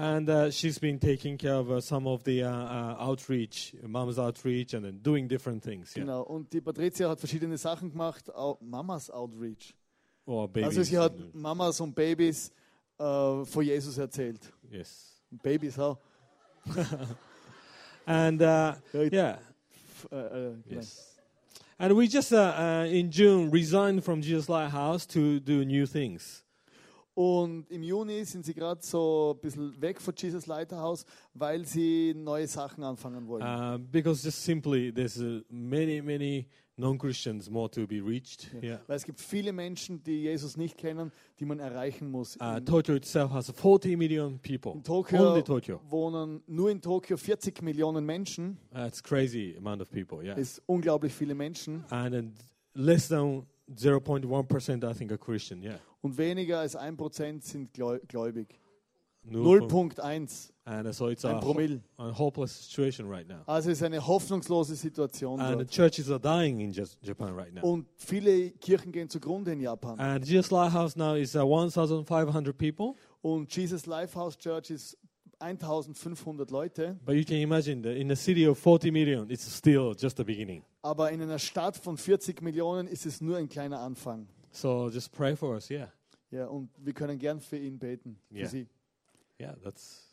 [0.00, 4.18] And uh, she's been taking care of uh, some of the uh, uh, outreach, mom's
[4.18, 5.94] outreach, and then doing different things.
[5.94, 6.04] Yeah.
[6.04, 6.22] Genau.
[6.22, 9.74] Und die Patricia hat verschiedene Sachen gemacht, auch Mamas Outreach.
[10.24, 10.68] Or babies.
[10.68, 12.50] Also sie hat and, Mamas und Babys
[12.98, 14.40] äh, von Jesus erzählt.
[14.70, 15.20] yes.
[15.42, 15.98] Babys auch.
[18.06, 19.38] And uh, yeah.
[20.10, 20.54] Äh, äh.
[20.70, 21.18] Yes.
[21.78, 26.42] And we just uh, uh, in June resigned from Jesus Lighthouse to do new things.
[27.14, 32.14] Und im Juni sind sie gerade so ein bisschen weg von Jesus Leiterhaus, weil sie
[32.14, 33.42] neue Sachen anfangen wollen.
[33.42, 36.46] Uh, because just simply there's uh, many, many
[36.80, 38.48] non-Christians more to be reached.
[38.62, 38.80] Yeah.
[38.86, 42.36] Weil es gibt viele Menschen, die Jesus nicht kennen, die man erreichen muss.
[42.40, 44.72] Uh, in, Tokyo itself has 40 million people.
[44.72, 45.80] in Tokio Only Tokyo.
[45.88, 48.58] wohnen nur in Tokio 40 Millionen Menschen.
[48.72, 50.24] That's crazy amount of people.
[50.24, 50.36] Yeah.
[50.36, 51.84] Ist unglaublich viele Menschen.
[51.90, 52.22] And uh,
[52.74, 55.62] less than 0.1 percent, I think, are Christian.
[55.62, 55.78] Yeah.
[56.02, 58.58] Und weniger als 1% sind gläubig.
[59.22, 61.82] Null point- 0.1, And so it's a, Promille.
[61.98, 63.42] a hopeless situation right now.
[63.46, 65.70] Also es ist eine hoffnungslose Situation And the dort.
[65.70, 67.62] churches are dying in just Japan right now.
[67.62, 69.98] Und viele Kirchen gehen zugrunde in Japan.
[70.00, 72.94] And Jesus Lighthouse now is uh, 1,500 people.
[73.20, 74.96] Und Jesus Lifehouse Church ist
[75.38, 76.98] 1500 Leute.
[77.04, 80.24] But you can imagine that in a city of 40 million, it's still just the
[80.24, 80.62] beginning.
[80.82, 84.26] Aber in einer Stadt von 40 Millionen ist es nur ein kleiner Anfang.
[84.50, 85.70] So just pray for us.
[85.70, 85.92] Yeah.
[86.30, 88.18] Ja, und wir können gern für ihn beten.
[88.28, 88.48] Für Ja.
[88.48, 88.68] sie.
[89.38, 90.12] Yeah, that's.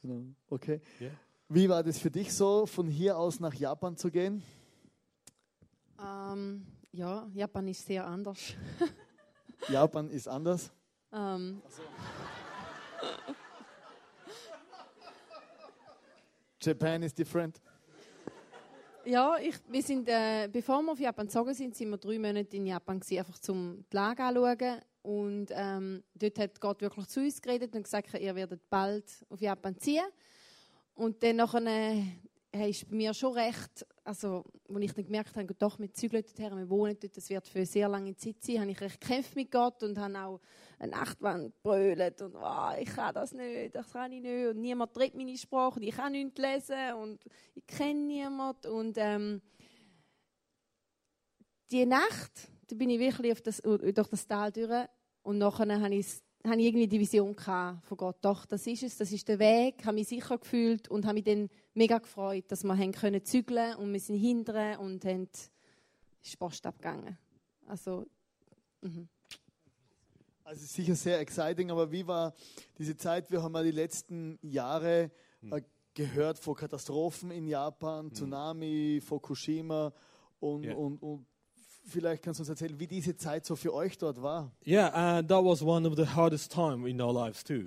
[0.50, 0.82] Okay.
[1.00, 1.12] Yeah.
[1.50, 4.44] Wie war das für dich so, von hier aus nach Japan zu gehen?
[6.04, 8.54] Ähm, ja, Japan ist sehr anders.
[9.70, 10.72] Japan ist anders.
[11.14, 11.62] Ähm,
[16.62, 17.62] Japan is different.
[19.08, 22.58] Ja, ich, wir sind, äh, bevor wir auf Japan gezogen sind, sind wir drei Monate
[22.58, 24.82] in Japan gewesen, einfach zum die Lage anschauen.
[25.02, 29.40] Und ähm, dort hat Gott wirklich zu uns geredet und gesagt, ihr werdet bald auf
[29.40, 30.06] Japan ziehen.
[30.94, 31.66] Und dann nachher,
[32.52, 36.24] äh, ist bei mir schon recht, also, als ich dann gemerkt habe, doch, wir zügeln
[36.24, 39.00] dorthin, wir wohnen dort, das wird für eine sehr lange Zeit sein, habe ich recht
[39.00, 40.42] gekämpft mit Gott und habe auch
[40.80, 44.94] eine Nachtwand brüllt und oh, ich kann das nicht, das kann ich nicht und niemand
[44.94, 47.20] tritt meine Sprache und ich kann nichts lesen und
[47.56, 49.42] ich kenne niemanden und ähm,
[51.72, 54.88] die Nacht, da bin ich wirklich auf das, durch das Tal durch
[55.24, 56.08] und nachher habe ich,
[56.46, 59.84] habe ich irgendwie die Vision von Gott, doch, das ist es, das ist der Weg,
[59.84, 63.76] habe mich sicher gefühlt und habe mich dann mega gefreut, dass wir haben können zügeln
[63.76, 65.28] und wir sind hinterher und haben
[66.24, 67.18] ist Post abgegangen.
[67.68, 68.06] Also,
[68.82, 69.08] mhm.
[70.48, 72.34] Also sicher sehr exciting, aber wie war
[72.78, 73.30] diese Zeit?
[73.30, 75.12] Wir haben ja die letzten Jahre
[75.52, 75.62] äh,
[75.94, 79.92] gehört von Katastrophen in Japan, Tsunami, Fukushima
[80.40, 80.74] und, Ja.
[80.76, 81.26] und, und
[81.86, 84.50] vielleicht kannst du uns erzählen, wie diese Zeit so für euch dort war.
[84.66, 87.66] Yeah, and that was one of the hardest time in our lives too.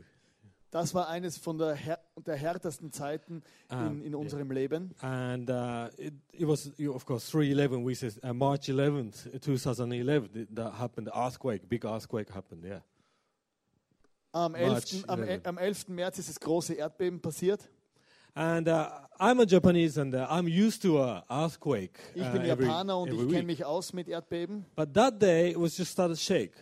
[0.70, 4.94] Das war eines von der, här der härtesten Zeiten Ah, in, in unserem Leben.
[5.00, 10.48] And uh, it, it was, of course, 311, we said uh, March 11th, 2011, th-
[10.54, 12.80] that happened, the earthquake, big earthquake happened, yeah.
[14.32, 15.04] Am March 11.
[15.08, 15.46] Am, 11.
[15.46, 15.88] am 11.
[15.88, 17.68] März ist das große Erdbeben passiert.
[18.34, 18.86] And uh,
[19.18, 21.98] I'm a Japanese and uh, I'm used to a earthquake.
[22.14, 24.64] Ich uh, bin every, Japaner und every ich kenne mich aus mit Erdbeben.
[24.76, 26.52] But that day, it was just started shake.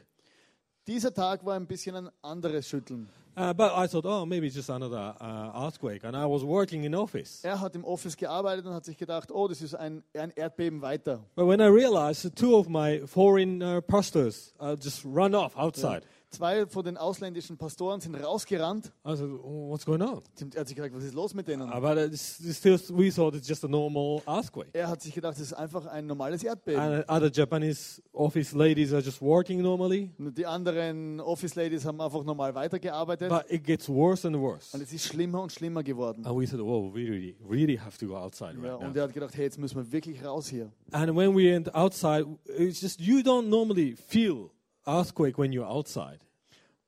[0.86, 3.10] Dieser Tag war ein bisschen ein anderes Schütteln.
[3.38, 6.02] Uh, but I thought, oh, maybe it's just another uh, earthquake.
[6.02, 7.44] And I was working in office.
[7.44, 10.82] Er hat im Office gearbeitet und hat sich gedacht, oh, das ist ein, ein Erdbeben
[10.82, 11.20] weiter.
[11.36, 15.56] But when I realized that two of my foreign uh, pastors uh, just run off
[15.56, 18.92] outside, Zwei von den ausländischen Pastoren sind rausgerannt.
[19.02, 20.20] Oh, what's going on?
[20.54, 21.70] Er hat sich gedacht, was ist los mit denen?
[22.12, 24.68] It's still, we thought it's just a normal earthquake.
[24.74, 26.80] Er hat sich gedacht, das ist einfach ein normales Erdbeben.
[26.80, 30.10] And other Japanese office ladies are just working normally.
[30.18, 33.30] Die anderen Office Ladies haben einfach normal weitergearbeitet.
[33.30, 34.76] But it gets worse and worse.
[34.76, 36.26] Und es ist schlimmer und schlimmer geworden.
[36.26, 38.96] And we said, whoa, we really, really have to go outside Ja, right und now.
[38.98, 40.70] er hat gedacht, hey, jetzt müssen wir wirklich raus hier.
[40.92, 42.26] And when we went outside,
[42.58, 44.50] it's just you don't normally feel
[44.88, 46.20] earthquake when you're outside.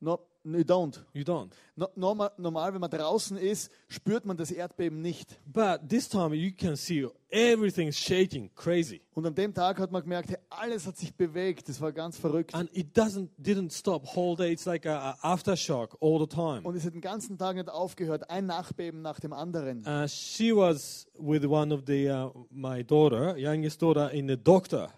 [0.01, 0.99] No, you don't.
[1.13, 1.53] You don't.
[1.77, 5.39] No, normal, normal, wenn man draußen ist, spürt man das Erdbeben nicht.
[5.47, 9.03] But this time you can see everything's shaking crazy.
[9.15, 11.69] Und an dem Tag hat man gemerkt, hey, alles hat sich bewegt.
[11.69, 12.55] Das war ganz verrückt.
[12.55, 14.53] And it doesn't didn't stop whole day.
[14.53, 16.63] It's like a, a aftershock all the time.
[16.63, 18.31] Und es hat den ganzen Tag nicht aufgehört.
[18.31, 19.85] Ein Nachbeben nach dem anderen.
[19.87, 24.89] Uh, she was with one of the uh, my daughter, youngest daughter, in the doctor.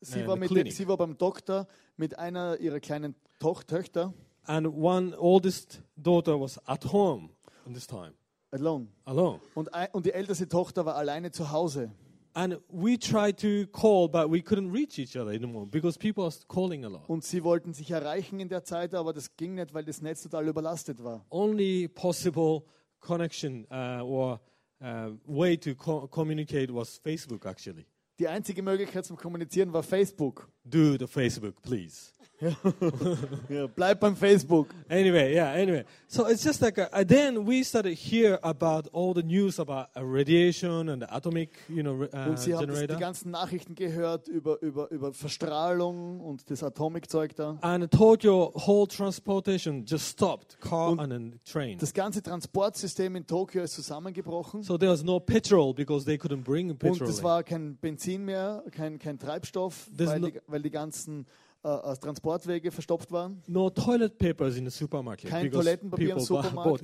[0.00, 4.14] Sie in war, mit dem, sie war beim Doktor mit einer ihrer kleinen Toch Töchter.
[4.44, 7.30] And one oldest daughter was at home
[7.66, 8.14] at this time,
[8.50, 8.88] Alone.
[9.04, 9.40] alone.
[9.54, 11.92] Und, und die älteste Tochter war alleine zu Hause.
[12.32, 16.32] And we tried to call, but we couldn't reach each other anymore because people are
[16.48, 17.08] calling a lot.
[17.08, 20.22] Und sie wollten sich erreichen in der Zeit, aber das ging nicht, weil das Netz
[20.22, 21.26] total überlastet war.
[21.30, 22.62] Only possible
[23.00, 24.40] connection uh, or
[24.80, 27.84] uh, way to co- communicate was Facebook, actually.
[28.20, 30.52] Die einzige Möglichkeit zum Kommunizieren war Facebook.
[30.64, 32.12] Do the Facebook, please.
[33.50, 34.68] Ja, bleib beim Facebook.
[34.88, 35.84] Anyway, yeah, anyway.
[36.08, 40.00] So it's just like, uh, then we started hear about all the news about uh,
[40.02, 42.96] radiation and the atomic, you know, uh, Und sie haben das, die generator.
[42.98, 47.58] ganzen Nachrichten gehört über, über, über Verstrahlung und das Atomikzeug da.
[47.60, 51.76] And Tokyo whole transportation just stopped, car Und and train.
[51.78, 54.62] Das ganze Transportsystem in Tokio ist zusammengebrochen.
[54.62, 57.06] So there was no petrol because they couldn't bring Und petrol.
[57.08, 57.24] es in.
[57.24, 61.26] war kein Benzin mehr, kein, kein Treibstoff, weil no- die, weil die ganzen
[61.62, 63.42] äh, äh, Transportwege verstopft waren.
[63.46, 66.82] No toilet papers in the supermarket Kein Toilettenpapier im Supermarkt.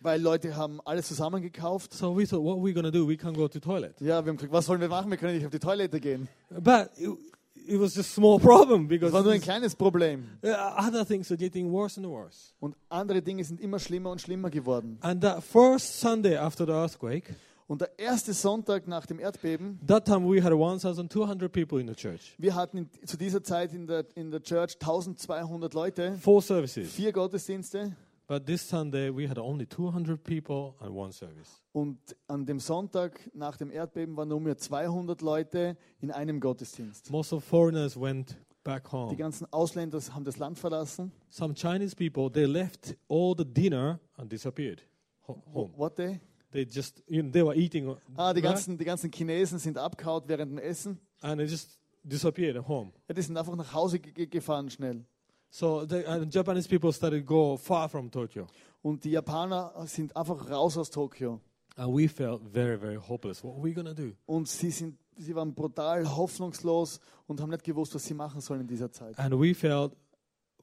[0.00, 1.92] Weil Leute haben alles zusammengekauft.
[1.92, 3.06] So we thought, what are we gonna do?
[3.06, 4.00] We can't go to toilet.
[4.00, 5.10] Ja, wir haben gesagt, was sollen wir machen?
[5.10, 6.28] Wir können nicht auf die Toilette gehen.
[6.48, 10.24] But it, was just small problem Das because war nur ein kleines Problem.
[10.42, 12.54] uh, other things are getting worse and worse.
[12.58, 14.96] Und andere Dinge sind immer schlimmer und schlimmer geworden.
[15.02, 17.34] And that first Sunday after the earthquake,
[17.68, 21.94] Und der erste Sonntag nach dem Erdbeben, that time we had 1,200 people in the
[21.94, 26.40] church, wir hatten in, zu dieser Zeit in der, in der Church 1200 Leute, four
[26.42, 26.92] services.
[26.92, 27.96] vier Gottesdienste.
[28.28, 31.60] But this Sunday we had only 200 people and one service.
[31.72, 31.98] Und
[32.28, 37.10] an dem Sonntag nach dem Erdbeben waren nur mehr 200 Leute in einem Gottesdienst.
[37.10, 39.16] Most of foreigners went back Die home.
[39.16, 41.12] ganzen Ausländer haben das Land verlassen.
[41.30, 44.82] Some Chinese people they left all the dinner and disappeared
[45.28, 45.72] ho- home.
[45.76, 46.20] What day?
[46.56, 48.44] They just you know, they were eating uh, Ah, die right?
[48.54, 50.98] ganzen, die ganzen Chinesen sind abgehauen während dem Essen.
[51.20, 52.92] and they just disappeared at home.
[53.08, 55.04] Ja, die sind einfach nach Hause ge- ge- gefahren schnell.
[55.50, 58.46] So the and Japanese people started to go far from Tokyo,
[58.82, 61.40] Und die Japaner sind einfach raus aus Tokio.
[61.76, 63.44] and we felt very very hopeless.
[63.44, 64.12] What are we gonna do?
[64.26, 68.62] Und sie, sind, sie waren brutal hoffnungslos und haben nicht gewusst, was sie machen sollen
[68.62, 69.18] in dieser Zeit.
[69.18, 69.92] And we felt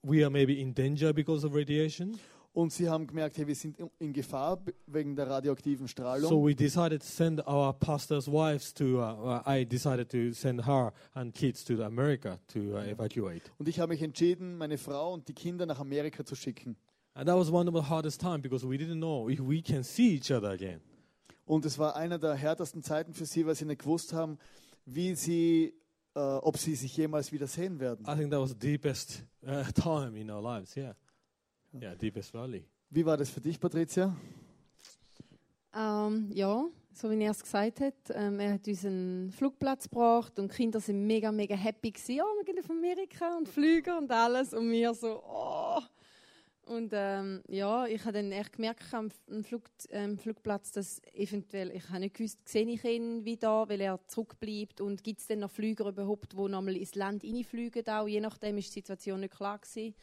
[0.01, 2.17] we are maybe in danger because of radiation.
[2.53, 6.29] Und sie haben gemerkt, hey, wir sind in- Gefahr wegen der radioaktiven Strahlung.
[6.29, 8.99] So we decided to send our pastors' wives to.
[8.99, 13.41] Uh, uh, I decided to send her and kids to America to uh, evacuate.
[13.57, 16.75] und ich habe mich entschieden, meine Frau und die Kinder nach Amerika zu schicken.
[17.15, 19.83] And that was one of the hardest time because we didn't know if we can
[19.83, 20.79] see each other again.
[21.45, 24.37] Und es war einer der härtesten Zeiten für sie, weil sie nicht gewusst haben,
[24.85, 25.73] wie sie,
[26.15, 28.05] äh, ob sie sich jemals wieder sehen werden.
[28.07, 30.75] I think that was the deepest uh, time in our lives.
[30.75, 30.93] Yeah,
[31.81, 32.65] yeah, deepest valley.
[32.89, 34.15] Wie war das für dich, Patricia?
[35.75, 40.37] Ähm, ja, so wie er es gesagt hat, ähm, er hat uns einen Flugplatz gebracht
[40.37, 42.21] und die Kinder sind mega, mega happy gewesen.
[42.21, 44.53] Oh, wir gehen auf Amerika und fliegen und alles.
[44.53, 45.81] Und wir so, oh,
[46.65, 49.11] Und ähm, ja, ich habe dann echt gemerkt am
[49.43, 53.99] Flug, ähm, Flugplatz, dass eventuell, ich habe nicht gewusst, sehe ich ihn wieder, weil er
[54.07, 58.21] zurückbleibt und gibt es dann noch Flüger überhaupt, die nochmal ins Land reinfliegen auch, je
[58.21, 59.93] nachdem ist die Situation nicht klar gewesen.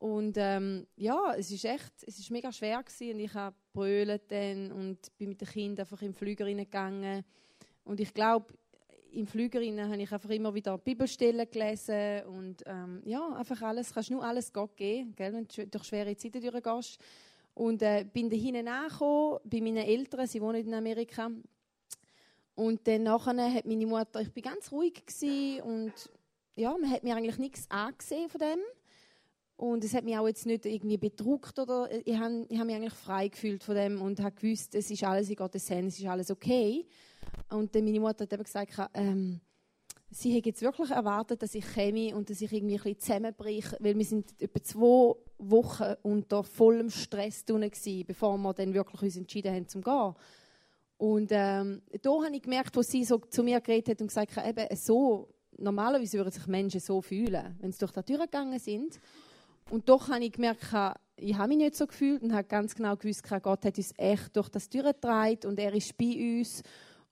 [0.00, 4.32] Und ähm, ja, es ist echt, es ist mega schwer gewesen und ich habe brüllt
[4.32, 7.22] dann und bin mit den Kindern einfach im Flüger reingegangen.
[7.84, 8.46] Und ich glaube,
[9.12, 14.10] im Flüger habe ich einfach immer wieder Bibelstellen gelesen und ähm, ja, einfach alles, kannst
[14.10, 16.98] nur alles Gott geben, gell, wenn du durch schwere Zeiten durchgehst.
[17.52, 21.30] Und äh, bin da hinten angekommen, bei meinen Eltern, sie wohnen in Amerika.
[22.54, 25.92] Und dann nachher hat meine Mutter, ich bin ganz ruhig gewesen und
[26.56, 28.60] ja, man hat mir eigentlich nichts angesehen von dem.
[29.60, 32.94] Und es hat mich auch jetzt nicht irgendwie bedruckt oder ich habe hab mich eigentlich
[32.94, 36.06] frei gefühlt von dem und habe gewusst, es ist alles in Gottes Hände, es ist
[36.06, 36.86] alles okay.
[37.50, 39.38] Und dann meine Mutter hat eben gesagt, ähm,
[40.08, 43.76] sie hätte jetzt wirklich erwartet, dass ich käme und dass ich irgendwie ein bisschen zusammenbreche,
[43.80, 47.70] weil wir sind etwa zwei Wochen unter vollem Stress drin
[48.06, 50.14] bevor wir dann wirklich uns entschieden haben zum gehen.
[50.96, 54.34] Und ähm, da habe ich gemerkt, wo sie so zu mir geredet hat und gesagt
[54.36, 58.58] hat, eben so, normalerweise würden sich Menschen so fühlen, wenn sie durch die Tür gegangen
[58.58, 58.98] sind.
[59.70, 60.66] Und doch habe ich gemerkt,
[61.16, 64.36] ich habe mich nicht so gefühlt und habe ganz genau gewusst, Gott hat uns echt
[64.36, 66.62] durch das Tür getragen und er ist bei uns.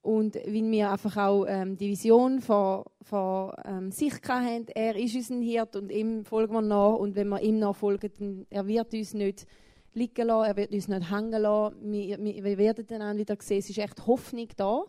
[0.02, 5.14] Und weil wir einfach auch ähm, die Vision von, von ähm, sich haben, er ist
[5.14, 6.94] unser Hirt und ihm folgen wir nach.
[6.94, 9.46] Und wenn wir ihm nachfolgen, dann er wird uns nicht
[9.92, 11.92] liegen lassen, er wird uns nicht hängen lassen.
[11.92, 14.84] Wir, wir, wir werden dann wieder sehen, es ist echt Hoffnung da,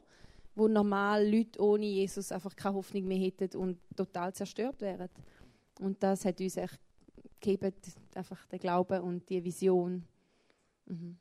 [0.56, 5.10] wo normal Leute ohne Jesus einfach keine Hoffnung mehr hätten und total zerstört wären.
[5.82, 6.80] Und das hat uns echt
[7.40, 7.74] gegeben,
[8.16, 10.04] einfach den Glauben und die Vision.
[10.86, 11.18] Mhm.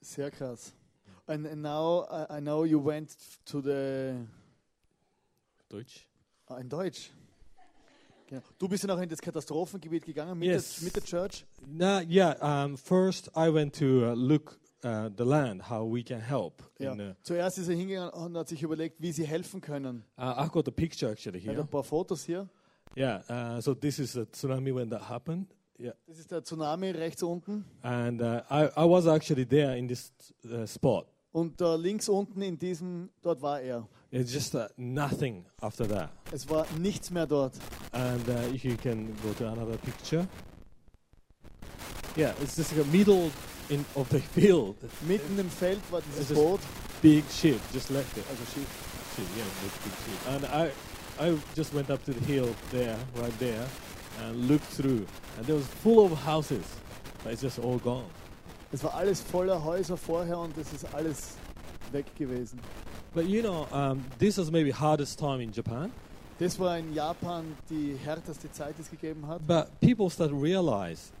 [0.00, 0.74] Sehr krass.
[1.26, 4.14] And, and now I, I know you went to the
[5.68, 6.06] Deutsch.
[6.48, 7.10] ah, in Deutsch.
[8.26, 8.42] Genau.
[8.58, 10.76] Du bist ja noch in das Katastrophengebiet gegangen mit, Yes.
[10.76, 11.46] der, mit der Church.
[11.66, 12.64] Nah, yeah.
[12.64, 16.62] Um, first, I went to uh, look uh, the land, how we can help.
[16.78, 16.92] Ja.
[16.92, 20.04] In, uh, Zuerst ist er hingegangen und hat sich überlegt, wie sie helfen können.
[20.18, 21.60] uh, I've got the picture actually Er hat here.
[21.62, 22.48] ein paar Fotos hier.
[22.96, 23.22] Yeah.
[23.28, 25.46] Uh, so this is a tsunami when that happened.
[25.78, 25.92] Yeah.
[26.06, 27.64] Das ist der Tsunami rechts unten.
[27.82, 30.12] And uh, I, I was actually there in this
[30.50, 31.06] uh, spot.
[31.32, 33.88] Und da links unten in diesem, dort war er.
[34.12, 36.10] It's just uh, nothing after that.
[36.30, 37.54] Es war nichts mehr dort.
[37.90, 40.28] And uh, if you can go to another picture.
[42.16, 43.30] Yeah, it's just like a middle
[43.68, 44.76] in of the field.
[45.08, 46.60] Mitten im Feld war Es dieses ist- Boot.
[47.02, 48.24] Big ship, just left it.
[48.30, 48.68] Also Schiff.
[49.16, 50.28] Ship, yeah, big, big ship.
[50.28, 50.70] And I,
[51.20, 53.66] I just went up to the hill there, right there,
[54.22, 56.64] and looked through, and there was full of houses,
[57.22, 58.06] but it's just all gone.
[58.72, 61.36] Es war alles voller Häuser vorher und es ist alles
[61.92, 62.58] weg gewesen.
[63.14, 65.92] But you know, um, this was maybe hardest time in Japan.
[66.40, 69.46] Das war in Japan die härteste Zeit, die es gegeben hat.
[69.46, 71.12] But people start to realize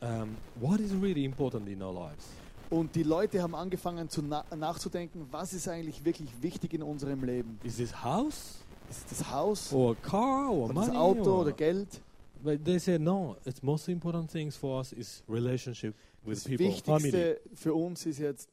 [0.00, 2.28] um, what is really important in our lives.
[2.70, 7.22] Und die Leute haben angefangen zu na nachzudenken, was ist eigentlich wirklich wichtig in unserem
[7.22, 7.58] Leben?
[7.62, 10.98] Is this house Ist das Haus or car or oder das money?
[10.98, 12.00] Auto or- oder Geld?
[12.42, 13.36] But they said no.
[13.46, 15.94] It's most important things for us is relationship
[16.24, 17.12] with Das people, family.
[17.12, 18.50] Wichtigste für uns ist jetzt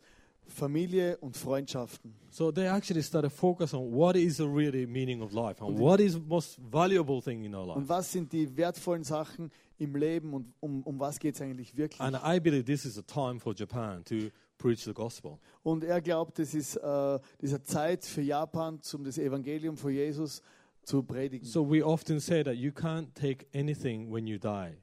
[0.47, 2.13] Familie und Freundschaften.
[2.29, 5.99] So they actually started focus on what is the really meaning of life and what
[5.99, 7.77] is most valuable thing in our life.
[7.77, 11.75] Und was sind die wertvollen Sachen im Leben und um, um was geht es eigentlich
[11.75, 11.99] wirklich?
[11.99, 14.29] And I believe this is a time for Japan to
[14.61, 15.39] preach the gospel.
[15.63, 20.41] Und er glaubt, es ist äh, diese Zeit für Japan, um das Evangelium von Jesus
[20.83, 21.45] zu predigen.
[21.45, 24.77] So we often say that you can't take anything when you die.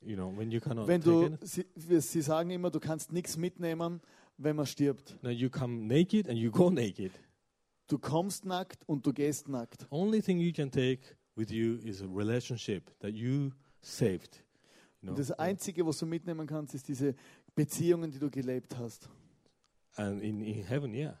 [0.00, 4.00] You know, when you cannot Wenn du, sie, sie sagen immer, du kannst nichts mitnehmen,
[4.36, 5.16] wenn man stirbt.
[5.22, 7.12] No, you come naked and you go naked.
[7.86, 9.86] Du kommst nackt und du gehst nackt.
[9.90, 11.00] Only thing you can take
[11.36, 14.42] with you is a relationship that you saved.
[15.00, 15.16] You Und know?
[15.16, 17.14] das Einzige, was du mitnehmen kannst, ist diese
[17.54, 19.08] Beziehungen, die du gelebt hast.
[19.96, 21.18] And in, in heaven, yeah.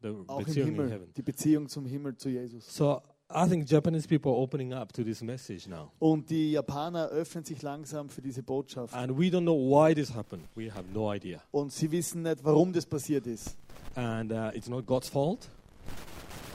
[0.00, 0.90] The Auch im Beziehung in Himmel.
[0.90, 1.12] heaven.
[1.16, 2.74] Die Beziehung zum Himmel, zu Jesus.
[2.74, 3.00] So
[3.34, 5.90] I think Japanese people are opening up to this message now.
[5.98, 8.92] Und die Japaner öffnen sich langsam für diese Botschaft.
[8.94, 10.44] And we don't know why this happened.
[10.54, 11.40] We have no idea.
[11.50, 13.56] Und sie wissen nicht, warum das passiert ist.
[13.94, 15.48] And uh, it's not God's fault.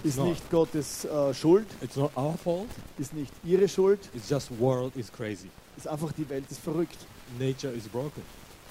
[0.04, 2.68] Ist nicht Gottes äh, Schuld, It's not our fault.
[3.00, 5.50] ist nicht ihre Schuld, It's just world is crazy.
[5.76, 6.98] ist einfach die Welt ist verrückt.
[7.40, 8.22] Nature is broken.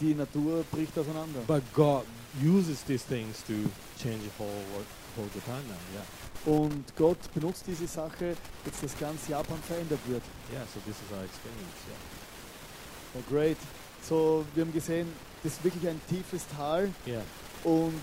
[0.00, 1.40] Die Natur bricht auseinander.
[1.46, 2.04] But God
[2.42, 3.54] uses these things to
[4.02, 4.84] change the whole,
[5.16, 5.74] whole Japan now.
[5.94, 6.60] Yeah.
[6.60, 10.22] Und Gott benutzt diese Sache, dass das ganze Japan verändert wird.
[10.52, 10.62] Yeah.
[10.74, 11.78] So this is our experience.
[11.88, 13.18] Yeah.
[13.18, 13.56] Oh, great.
[14.02, 15.08] So, wir haben gesehen,
[15.42, 16.90] das ist wirklich ein tiefes Tal.
[17.06, 17.22] Yeah.
[17.64, 17.94] Und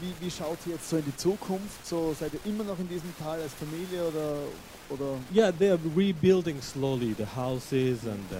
[0.00, 1.86] wie, wie, schaut ihr jetzt so in die Zukunft?
[1.86, 4.38] So, seid ihr immer noch in diesem Tal als Familie oder,
[4.88, 8.36] oder Yeah, they're rebuilding slowly the houses and uh,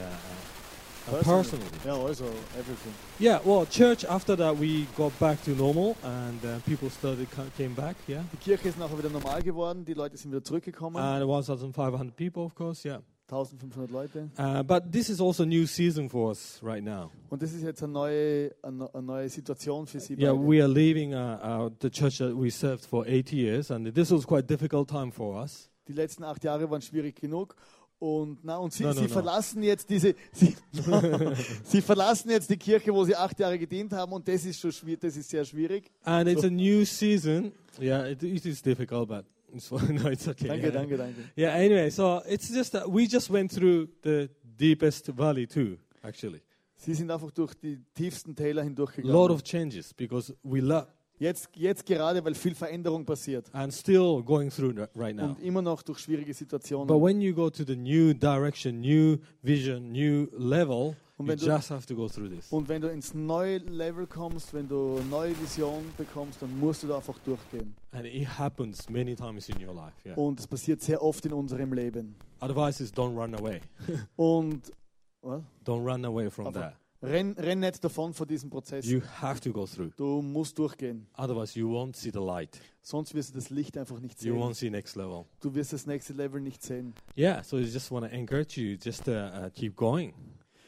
[1.11, 1.65] uh, personally.
[1.85, 2.25] Ja, also
[2.59, 2.93] everything.
[3.21, 7.27] Yeah, well, church after that we got back to normal and uh, people started
[7.57, 7.97] came back.
[8.09, 10.97] Yeah, Die Kirche ist nachher wieder normal geworden, die Leute sind wieder zurückgekommen.
[11.01, 12.87] and 1,500 people, of course.
[12.87, 14.29] Yeah, 1500 Leute.
[14.39, 17.11] uh, but this is also a new season for us right now.
[17.31, 20.47] Und das ist jetzt eine neue, eine, eine neue Situation für sie Yeah, beide.
[20.47, 24.11] we are leaving uh, uh, the church that we served for eight years, and this
[24.11, 25.69] was quite a difficult time for us.
[25.89, 27.57] Die letzten acht Jahre waren schwierig genug.
[28.03, 29.09] Und, na, und sie, No, no, sie no.
[29.11, 30.57] verlassen jetzt diese, sie,
[31.65, 34.73] sie verlassen jetzt die Kirche, wo sie acht Jahre gedient haben und das ist schon
[34.73, 35.89] schwierig, das ist sehr schwierig.
[36.03, 37.53] And it's a new season.
[37.81, 39.25] Yeah, it, it is difficult, but
[39.55, 40.49] it's no, it's okay.
[40.49, 40.73] Danke, yeah.
[40.73, 41.21] danke, danke.
[41.37, 41.55] Yeah.
[41.55, 44.29] Anyway, so it's just that we just went through the
[44.59, 45.79] deepest valley too.
[46.03, 46.41] Actually,
[46.75, 49.31] Sie sind einfach durch die tiefsten Täler a lot hindurchgegangen.
[49.31, 50.89] of changes because we love
[51.23, 55.27] Jetzt, jetzt gerade, weil viel Veränderung passiert and still going through right now.
[55.27, 56.89] und immer noch durch schwierige But Situationen.
[57.01, 61.47] when you go to the new direction, new vision, new level, Und you wenn du-
[61.47, 62.51] just have to go through this.
[62.51, 66.89] Und wenn du ins neue Level kommst, wenn du neue Vision bekommst, dann musst du
[66.89, 67.73] da einfach durchgehen.
[67.93, 69.95] And it happens many times in your life.
[70.05, 70.17] Yeah.
[70.17, 72.17] Und es passiert sehr oft in unserem Leben.
[72.41, 73.61] Advice is don't run away.
[74.17, 74.73] Und
[75.21, 75.41] was?
[75.65, 76.75] Don't run away from Aber- that.
[77.03, 78.87] Renn, renn nicht davon vor diesem Prozess.
[78.87, 79.91] You have to go through.
[79.97, 81.07] Du musst durchgehen.
[81.17, 82.61] Otherwise, you won't see the light.
[82.83, 84.43] Sonst wirst du das Licht einfach nicht You sehen.
[84.43, 85.25] won't see next level.
[85.41, 86.95] Du wirst das nächste Level nicht sehen.
[87.17, 90.15] Yeah, so I just want to encourage you just to uh, keep going.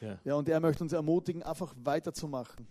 [0.03, 0.19] Yeah.
[0.25, 2.67] Ja, und er möchte uns ermutigen, einfach weiterzumachen.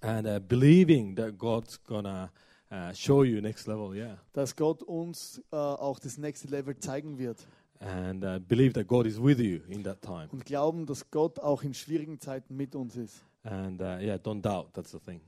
[0.00, 2.30] And uh, believing that God's gonna
[2.70, 3.94] uh, show you next level.
[3.96, 4.18] Yeah.
[4.32, 7.46] Dass Gott uns äh, auch das nächste Level zeigen wird.
[7.80, 10.28] And uh, believe that God is with you in that time.
[10.32, 13.22] Und glauben, dass Gott auch in schwierigen Zeiten mit uns ist.
[13.42, 14.72] And uh, yeah, don't doubt.
[14.72, 15.20] That's the thing.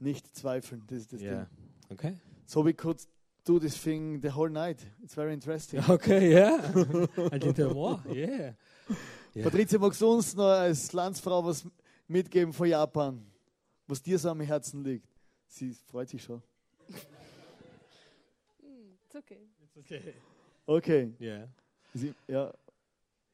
[0.00, 1.46] Nicht zweifeln, das ist das Yeah.
[1.90, 1.92] Ding.
[1.98, 2.14] Okay.
[2.46, 2.98] So we could
[3.44, 4.78] do this thing the whole night.
[5.02, 5.82] It's very interesting.
[5.88, 6.32] Okay.
[6.32, 6.62] Yeah.
[7.32, 8.00] I can tell more.
[8.10, 8.54] Yeah.
[9.34, 9.44] Yeah.
[9.44, 11.66] Patricia, magst du uns noch als Landsfrau was
[12.06, 13.20] mitgeben von Japan,
[13.86, 15.06] was dir so am Herzen liegt?
[15.48, 16.42] Sie freut sich schon.
[16.88, 17.04] It's
[19.16, 19.38] okay.
[19.64, 20.14] It's okay.
[20.66, 21.12] Okay.
[21.20, 21.48] Yeah.
[21.94, 22.52] Sie, ja,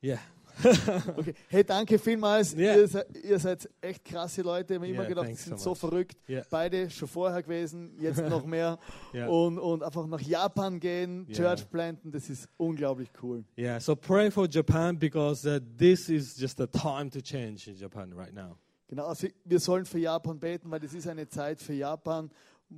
[0.02, 0.18] Yeah.
[1.16, 1.34] okay.
[1.48, 2.52] Hey, danke vielmals.
[2.52, 2.76] Ja.
[2.76, 4.74] Ihr, seid, ihr seid echt krasse Leute.
[4.74, 6.16] Ich habe immer Ja, gedacht, thanks sind so so verrückt.
[6.28, 6.44] Yeah.
[6.50, 8.78] Beide schon vorher gewesen, jetzt noch mehr.
[9.14, 9.28] Yeah.
[9.28, 11.34] Und, und einfach nach Japan gehen, Ja.
[11.56, 13.44] Church planten, das ist unglaublich cool.
[13.58, 17.76] Yeah, so pray for Japan because uh, this is just the time to change in
[17.76, 18.58] Japan right now.
[18.86, 22.30] Genau, also wir sollen für Japan beten, weil das ist eine Zeit für Japan,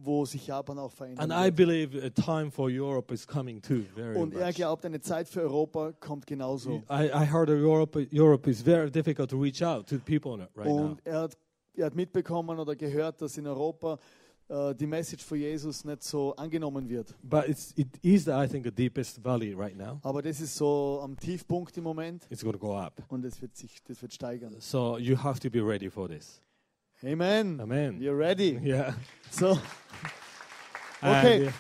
[0.03, 1.30] wo sich Japan auch verändert.
[1.30, 4.57] And I believe a time for Europe is coming too, very Und er much.
[4.57, 6.82] glaubt, eine Zeit für Europa kommt genauso.
[6.90, 10.40] I, I heard that Europe, Europe is very difficult to reach out to people on
[10.40, 10.76] it right now.
[10.90, 11.36] Und er hat,
[11.74, 13.99] er hat mitbekommen oder gehört, dass in Europa
[14.49, 17.14] äh, die Message von Jesus nicht so angenommen wird.
[17.22, 19.99] But it's, it is, I think, the deepest valley right now.
[20.03, 23.03] Aber das ist so am Tiefpunkt im Moment It's going to go up.
[23.09, 24.55] und das wird sich, das wird steigern.
[24.61, 26.40] So you have to be ready for this.
[27.05, 27.61] Amen.
[27.61, 28.01] Amen.
[28.01, 28.59] You're ready.
[28.62, 28.94] Yeah.
[29.30, 29.59] So,
[31.03, 31.36] okay.
[31.36, 31.53] And, uh,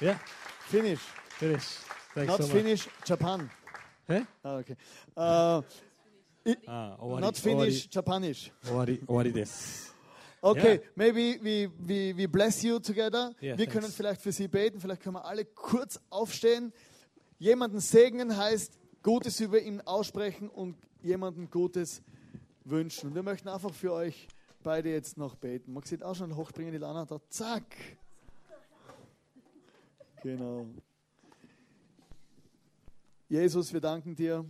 [0.00, 0.18] yeah.
[0.66, 1.00] Finish.
[1.38, 1.64] Finish.
[2.14, 3.50] Thanks not so Finnish, Japan.
[4.08, 4.26] Hä?
[4.44, 4.76] Oh, ah, okay.
[5.16, 5.62] Uh,
[6.44, 8.50] it, ah, not Finnish, Japanisch.
[8.66, 9.32] Owari, owari.
[10.44, 10.78] Okay, yeah.
[10.96, 13.32] maybe we, we, we bless you together.
[13.40, 13.72] Yeah, wir thanks.
[13.72, 16.72] können vielleicht für Sie beten, vielleicht können wir alle kurz aufstehen.
[17.38, 22.02] Jemanden segnen heißt Gutes über ihn aussprechen und jemanden Gutes
[22.64, 23.14] wünschen.
[23.14, 24.26] Wir möchten einfach für euch
[24.62, 25.72] beide jetzt noch beten.
[25.72, 27.20] Man sieht auch schon hochbringen, die Lana da.
[27.28, 27.76] Zack.
[30.22, 30.66] Genau.
[33.28, 34.44] Jesus, wir danken dir,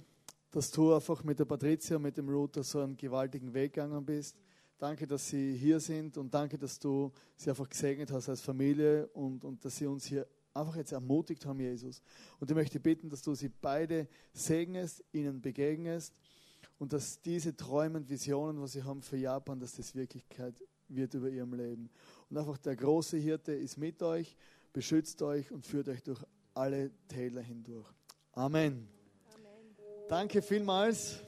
[0.50, 4.36] dass du einfach mit der Patricia, mit dem Router so einen gewaltigen Weg gegangen bist.
[4.78, 9.06] Danke, dass sie hier sind und danke, dass du sie einfach gesegnet hast als Familie
[9.08, 12.02] und, und dass sie uns hier einfach jetzt ermutigt haben, Jesus.
[12.38, 16.14] Und ich möchte bitten, dass du sie beide segnest, ihnen begegnest
[16.82, 21.14] und dass diese Träume und Visionen, was sie haben für Japan, dass das Wirklichkeit wird
[21.14, 21.88] über ihrem Leben.
[22.28, 24.36] Und einfach der große Hirte ist mit euch,
[24.72, 26.18] beschützt euch und führt euch durch
[26.54, 27.86] alle Täler hindurch.
[28.32, 28.88] Amen.
[30.08, 31.20] Danke vielmals.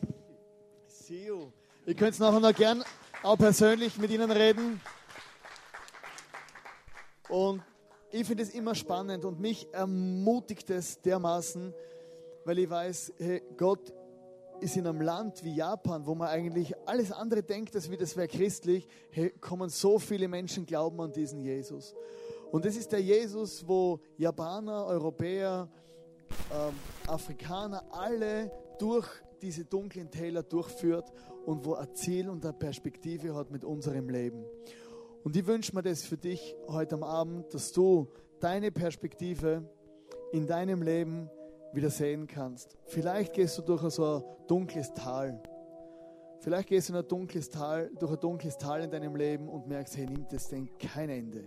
[0.88, 1.52] See you.
[1.86, 2.82] Ihr könnt nachher noch gern
[3.22, 4.80] auch persönlich mit ihnen reden.
[7.28, 7.62] Und
[8.10, 11.72] ich finde es immer spannend und mich ermutigt es dermaßen,
[12.44, 13.92] weil ich weiß, hey, Gott
[14.60, 18.16] ist in einem Land wie Japan, wo man eigentlich alles andere denkt, als wie das
[18.16, 18.88] wäre christlich,
[19.40, 21.94] kommen so viele Menschen glauben an diesen Jesus.
[22.50, 25.68] Und das ist der Jesus, wo Japaner, Europäer,
[26.52, 26.74] ähm,
[27.06, 29.06] Afrikaner alle durch
[29.42, 31.12] diese dunklen Täler durchführt
[31.44, 34.44] und wo ein Ziel und eine Perspektive hat mit unserem Leben.
[35.22, 38.08] Und ich wünsche mir das für dich heute am Abend, dass du
[38.40, 39.68] deine Perspektive
[40.32, 41.30] in deinem Leben
[41.74, 42.76] wieder sehen kannst.
[42.86, 45.42] Vielleicht gehst du durch so ein dunkles Tal.
[46.40, 49.66] Vielleicht gehst du in ein dunkles Tal, durch ein dunkles Tal in deinem Leben und
[49.66, 51.44] merkst, hey, nimmt das denn kein Ende.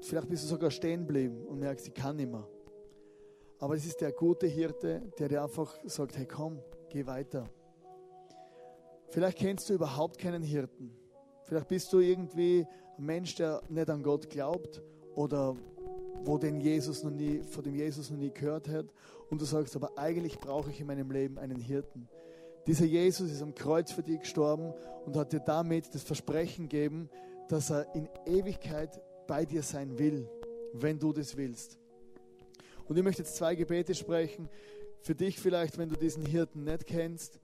[0.00, 2.46] Vielleicht bist du sogar stehen geblieben und merkst, ich kann nicht mehr.
[3.58, 6.60] Aber es ist der gute Hirte, der dir einfach sagt, hey komm,
[6.90, 7.48] geh weiter.
[9.08, 10.90] Vielleicht kennst du überhaupt keinen Hirten.
[11.44, 12.66] Vielleicht bist du irgendwie
[12.98, 14.82] ein Mensch, der nicht an Gott glaubt
[15.14, 15.56] oder
[16.24, 18.86] wo den Jesus noch nie, von dem Jesus noch nie gehört hat.
[19.30, 22.08] Und du sagst, aber eigentlich brauche ich in meinem Leben einen Hirten.
[22.66, 24.72] Dieser Jesus ist am Kreuz für dich gestorben
[25.04, 27.10] und hat dir damit das Versprechen gegeben,
[27.48, 30.28] dass er in Ewigkeit bei dir sein will,
[30.72, 31.78] wenn du das willst.
[32.86, 34.48] Und ich möchte jetzt zwei Gebete sprechen.
[35.00, 37.38] Für dich vielleicht, wenn du diesen Hirten nicht kennst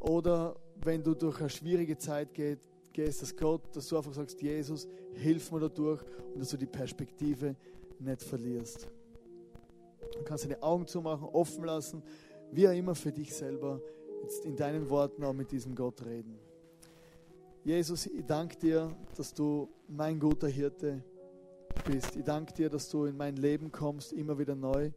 [0.00, 2.58] oder wenn du durch eine schwierige Zeit geht,
[2.92, 6.02] gehst, dass Gott, dass du einfach sagst, Jesus, hilf mir dadurch
[6.34, 7.54] und dass du die Perspektive
[8.00, 8.88] nicht verlierst.
[10.12, 12.02] Du kannst deine Augen zumachen, offen lassen,
[12.52, 13.80] wie auch immer für dich selber
[14.22, 16.38] jetzt in deinen Worten auch mit diesem Gott reden.
[17.64, 21.02] Jesus, ich danke dir, dass du mein guter Hirte
[21.84, 22.16] bist.
[22.16, 24.90] Ich danke dir, dass du in mein Leben kommst, immer wieder neu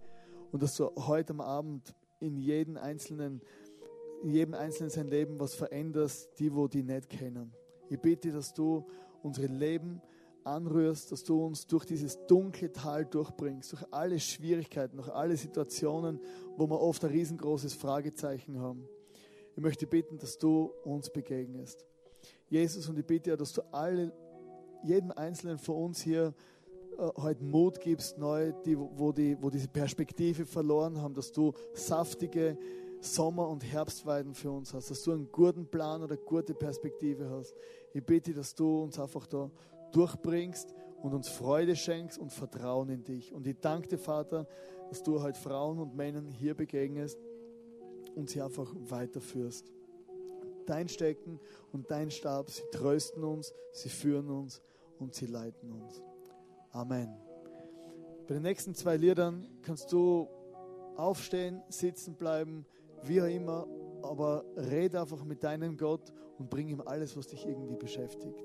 [0.51, 3.41] und dass du heute am Abend in jedem Einzelnen,
[4.23, 7.53] in jedem Einzelnen sein Leben was veränderst, die, wo die nicht kennen.
[7.89, 8.85] Ich bitte, dass du
[9.23, 10.01] unsere Leben
[10.49, 16.19] anrührst, dass du uns durch dieses dunkle Tal durchbringst, durch alle Schwierigkeiten, durch alle Situationen,
[16.57, 18.87] wo wir oft ein riesengroßes Fragezeichen haben.
[19.55, 21.85] Ich möchte bitten, dass du uns begegnest.
[22.49, 24.11] Jesus, und ich bitte dass du alle,
[24.83, 26.33] jedem Einzelnen von uns hier
[26.97, 31.53] äh, heute Mut gibst, neu, die, wo, die, wo diese Perspektive verloren haben, dass du
[31.73, 32.57] saftige
[33.01, 37.55] Sommer- und Herbstweiden für uns hast, dass du einen guten Plan oder gute Perspektive hast.
[37.93, 39.49] Ich bitte, dass du uns einfach da
[39.91, 43.33] durchbringst und uns Freude schenkst und Vertrauen in dich.
[43.33, 44.47] Und ich danke dir, Vater,
[44.89, 47.19] dass du heute Frauen und Männern hier begegnest
[48.15, 49.71] und sie einfach weiterführst.
[50.65, 51.39] Dein Stecken
[51.71, 54.61] und dein Stab, sie trösten uns, sie führen uns
[54.99, 56.03] und sie leiten uns.
[56.71, 57.15] Amen.
[58.27, 60.27] Bei den nächsten zwei Liedern kannst du
[60.95, 62.65] aufstehen, sitzen bleiben,
[63.03, 63.65] wie auch immer,
[64.03, 68.43] aber rede einfach mit deinem Gott und bring ihm alles, was dich irgendwie beschäftigt.